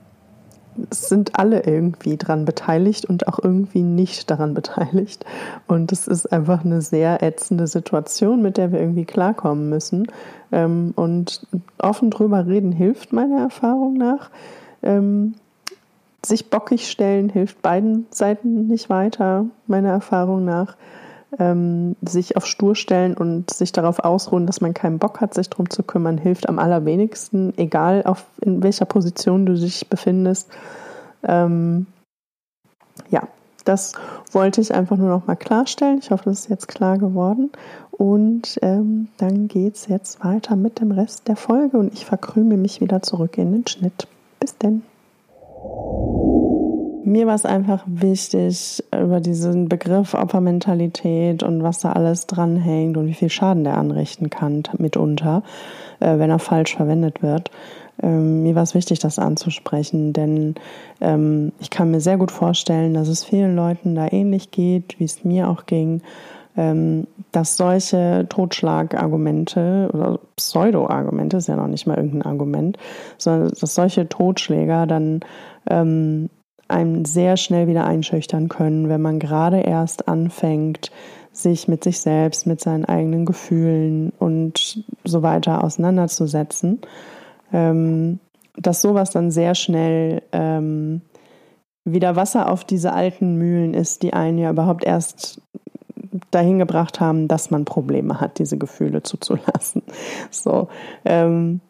[0.90, 5.24] es sind alle irgendwie daran beteiligt und auch irgendwie nicht daran beteiligt.
[5.66, 10.06] Und es ist einfach eine sehr ätzende Situation, mit der wir irgendwie klarkommen müssen.
[10.50, 11.46] Ähm, und
[11.78, 14.30] offen drüber reden hilft meiner Erfahrung nach.
[14.82, 15.34] Ähm,
[16.24, 20.76] sich bockig stellen hilft beiden Seiten nicht weiter, meiner Erfahrung nach
[21.38, 25.48] ähm, sich auf Stur stellen und sich darauf ausruhen, dass man keinen Bock hat, sich
[25.48, 30.50] darum zu kümmern, hilft am allerwenigsten, egal auf in welcher Position du dich befindest.
[31.22, 31.86] Ähm,
[33.10, 33.22] ja,
[33.64, 33.92] das
[34.32, 35.98] wollte ich einfach nur noch mal klarstellen.
[36.00, 37.50] Ich hoffe, das ist jetzt klar geworden.
[37.92, 42.56] Und ähm, dann geht es jetzt weiter mit dem Rest der Folge und ich verkrüme
[42.56, 44.08] mich wieder zurück in den Schnitt.
[44.40, 44.82] Bis denn
[47.04, 53.06] mir war es einfach wichtig, über diesen Begriff Opfermentalität und was da alles dranhängt und
[53.06, 55.42] wie viel Schaden der anrichten kann mitunter,
[56.00, 57.50] äh, wenn er falsch verwendet wird.
[58.02, 60.54] Ähm, mir war es wichtig, das anzusprechen, denn
[61.00, 65.04] ähm, ich kann mir sehr gut vorstellen, dass es vielen Leuten da ähnlich geht, wie
[65.04, 66.02] es mir auch ging,
[66.56, 72.78] ähm, dass solche Totschlagargumente oder Pseudo-Argumente, ist ja noch nicht mal irgendein Argument,
[73.18, 75.20] sondern dass solche Totschläger dann
[75.68, 76.28] ähm,
[76.68, 80.90] einem sehr schnell wieder einschüchtern können, wenn man gerade erst anfängt,
[81.32, 86.80] sich mit sich selbst, mit seinen eigenen Gefühlen und so weiter auseinanderzusetzen.
[87.52, 88.18] Ähm,
[88.56, 91.00] dass sowas dann sehr schnell ähm,
[91.84, 95.40] wieder Wasser auf diese alten Mühlen ist, die einen ja überhaupt erst
[96.30, 99.82] dahin gebracht haben, dass man Probleme hat, diese Gefühle zuzulassen.
[100.30, 100.68] So,
[101.04, 101.60] ähm,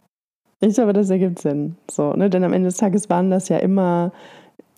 [0.61, 1.76] ich glaube, das ergibt Sinn.
[1.90, 2.30] So, ne?
[2.30, 4.12] Denn am Ende des Tages waren das ja immer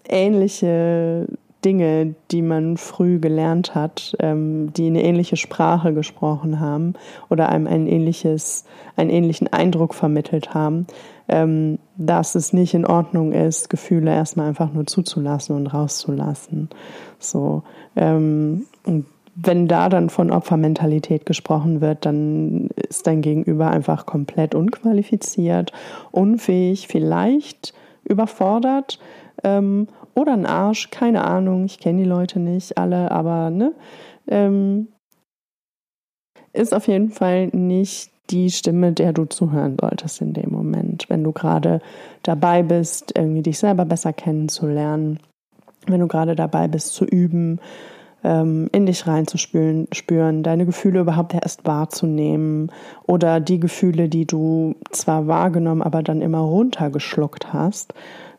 [0.09, 1.27] ähnliche
[1.65, 6.95] Dinge, die man früh gelernt hat, ähm, die eine ähnliche Sprache gesprochen haben
[7.31, 8.65] oder einem ein ähnliches,
[8.97, 10.87] einen ähnlichen Eindruck vermittelt haben,
[11.29, 16.69] ähm, dass es nicht in Ordnung ist, Gefühle erstmal einfach nur zuzulassen und rauszulassen.
[17.19, 17.63] So,
[17.97, 24.55] ähm, und wenn da dann von Opfermentalität gesprochen wird, dann ist dein Gegenüber einfach komplett
[24.55, 25.73] unqualifiziert,
[26.13, 27.75] unfähig, vielleicht
[28.05, 29.01] überfordert
[29.43, 33.73] ähm, oder ein Arsch, keine Ahnung, ich kenne die Leute nicht alle, aber ne,
[34.29, 34.89] ähm,
[36.53, 41.25] ist auf jeden Fall nicht die Stimme, der du zuhören solltest in dem Moment, wenn
[41.25, 41.81] du gerade
[42.23, 45.19] dabei bist, irgendwie dich selber besser kennenzulernen,
[45.87, 47.61] wenn du gerade dabei bist zu üben,
[48.23, 52.73] ähm, in dich reinzuspüren, spüren, deine Gefühle überhaupt erst wahrzunehmen
[53.07, 57.93] oder die Gefühle, die du zwar wahrgenommen, aber dann immer runtergeschluckt hast,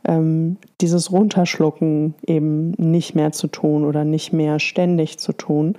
[0.07, 5.75] ähm, dieses Runterschlucken eben nicht mehr zu tun oder nicht mehr ständig zu tun,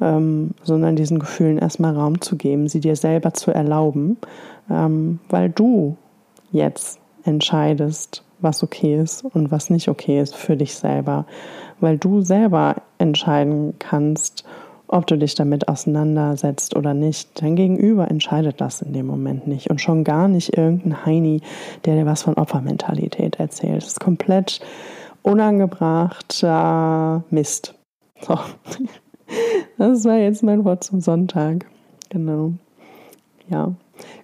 [0.00, 4.16] ähm, sondern diesen Gefühlen erstmal Raum zu geben, sie dir selber zu erlauben,
[4.70, 5.96] ähm, weil du
[6.52, 11.26] jetzt entscheidest, was okay ist und was nicht okay ist für dich selber,
[11.80, 14.44] weil du selber entscheiden kannst,
[14.88, 17.40] ob du dich damit auseinandersetzt oder nicht.
[17.40, 21.40] Dein Gegenüber entscheidet das in dem Moment nicht und schon gar nicht irgendein Heini,
[21.84, 23.82] der dir was von Opfermentalität erzählt.
[23.82, 24.60] Das ist komplett
[25.22, 27.74] unangebrachter Mist.
[28.20, 28.38] So.
[29.76, 31.66] Das war jetzt mein Wort zum Sonntag.
[32.08, 32.54] Genau.
[33.50, 33.74] Ja.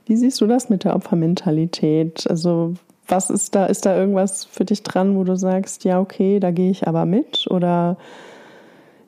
[0.07, 2.29] Wie siehst du das mit der Opfermentalität?
[2.29, 2.75] Also,
[3.07, 3.67] was ist da?
[3.67, 7.05] Ist da irgendwas für dich dran, wo du sagst, ja, okay, da gehe ich aber
[7.05, 7.47] mit?
[7.51, 7.99] Oder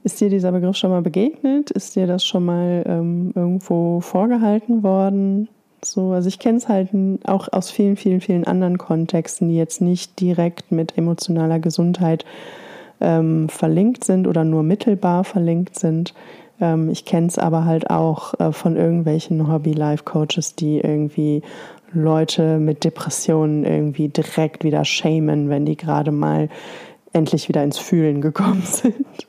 [0.07, 1.73] ist dir dieser Begriff schon mal begegnet?
[1.73, 5.49] Ist dir das schon mal ähm, irgendwo vorgehalten worden?
[5.83, 6.91] So, also ich kenne es halt
[7.25, 12.25] auch aus vielen, vielen, vielen anderen Kontexten, die jetzt nicht direkt mit emotionaler Gesundheit
[13.01, 16.15] ähm, verlinkt sind oder nur mittelbar verlinkt sind.
[16.61, 21.43] Ähm, ich kenne es aber halt auch äh, von irgendwelchen Hobby-Life-Coaches, die irgendwie
[21.93, 26.49] Leute mit Depressionen irgendwie direkt wieder shamen, wenn die gerade mal
[27.13, 29.27] endlich wieder ins Fühlen gekommen sind.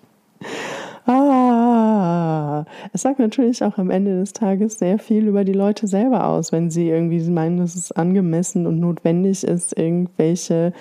[1.09, 6.27] Ah, es sagt natürlich auch am Ende des Tages sehr viel über die Leute selber
[6.27, 10.73] aus, wenn sie irgendwie meinen, dass es angemessen und notwendig ist, irgendwelche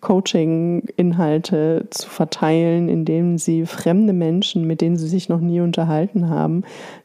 [0.00, 6.62] Coaching-Inhalte zu verteilen, indem sie fremde Menschen, mit denen sie sich noch nie unterhalten haben,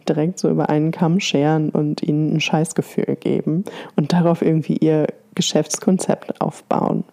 [0.07, 3.63] direkt so über einen Kamm scheren und ihnen ein Scheißgefühl geben
[3.95, 7.05] und darauf irgendwie ihr Geschäftskonzept aufbauen.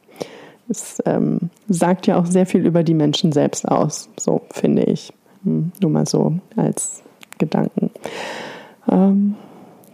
[0.69, 5.11] Es ähm, sagt ja auch sehr viel über die Menschen selbst aus, so finde ich.
[5.45, 7.03] Hm, nur mal so als
[7.39, 7.91] Gedanken.
[8.91, 9.35] Ähm,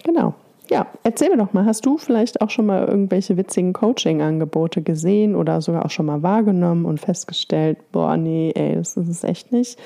[0.05, 0.34] genau
[0.70, 5.34] ja, erzähl mir doch mal, hast du vielleicht auch schon mal irgendwelche witzigen Coaching-Angebote gesehen
[5.34, 9.53] oder sogar auch schon mal wahrgenommen und festgestellt, boah, nee, ey, das ist es echt
[9.53, 9.78] nicht?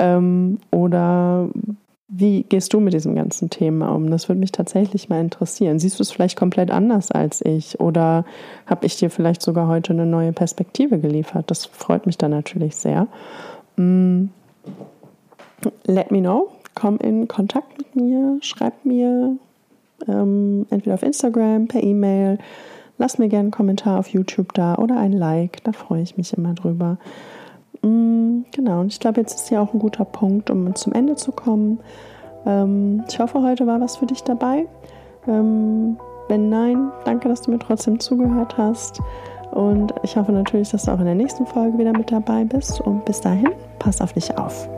[0.00, 1.50] Ähm, oder
[2.08, 4.10] wie gehst du mit diesem ganzen Thema um?
[4.10, 5.78] Das würde mich tatsächlich mal interessieren.
[5.78, 7.78] Siehst du es vielleicht komplett anders als ich?
[7.80, 8.24] Oder
[8.64, 11.50] habe ich dir vielleicht sogar heute eine neue Perspektive geliefert?
[11.50, 13.06] Das freut mich dann natürlich sehr.
[13.76, 14.26] Mm,
[15.84, 16.50] let me know.
[16.74, 19.36] Komm in Kontakt mit mir, schreib mir,
[20.06, 22.38] ähm, entweder auf Instagram, per E-Mail.
[22.98, 26.32] Lass mir gerne einen Kommentar auf YouTube da oder ein Like, da freue ich mich
[26.32, 26.98] immer drüber.
[27.82, 31.16] Mm, genau, und ich glaube, jetzt ist ja auch ein guter Punkt, um zum Ende
[31.16, 31.80] zu kommen.
[32.46, 34.66] Ähm, ich hoffe, heute war was für dich dabei.
[35.26, 35.96] Ähm,
[36.28, 39.00] wenn nein, danke, dass du mir trotzdem zugehört hast.
[39.56, 42.78] Und ich hoffe natürlich, dass du auch in der nächsten Folge wieder mit dabei bist.
[42.82, 43.48] Und bis dahin,
[43.78, 44.68] pass auf dich auf.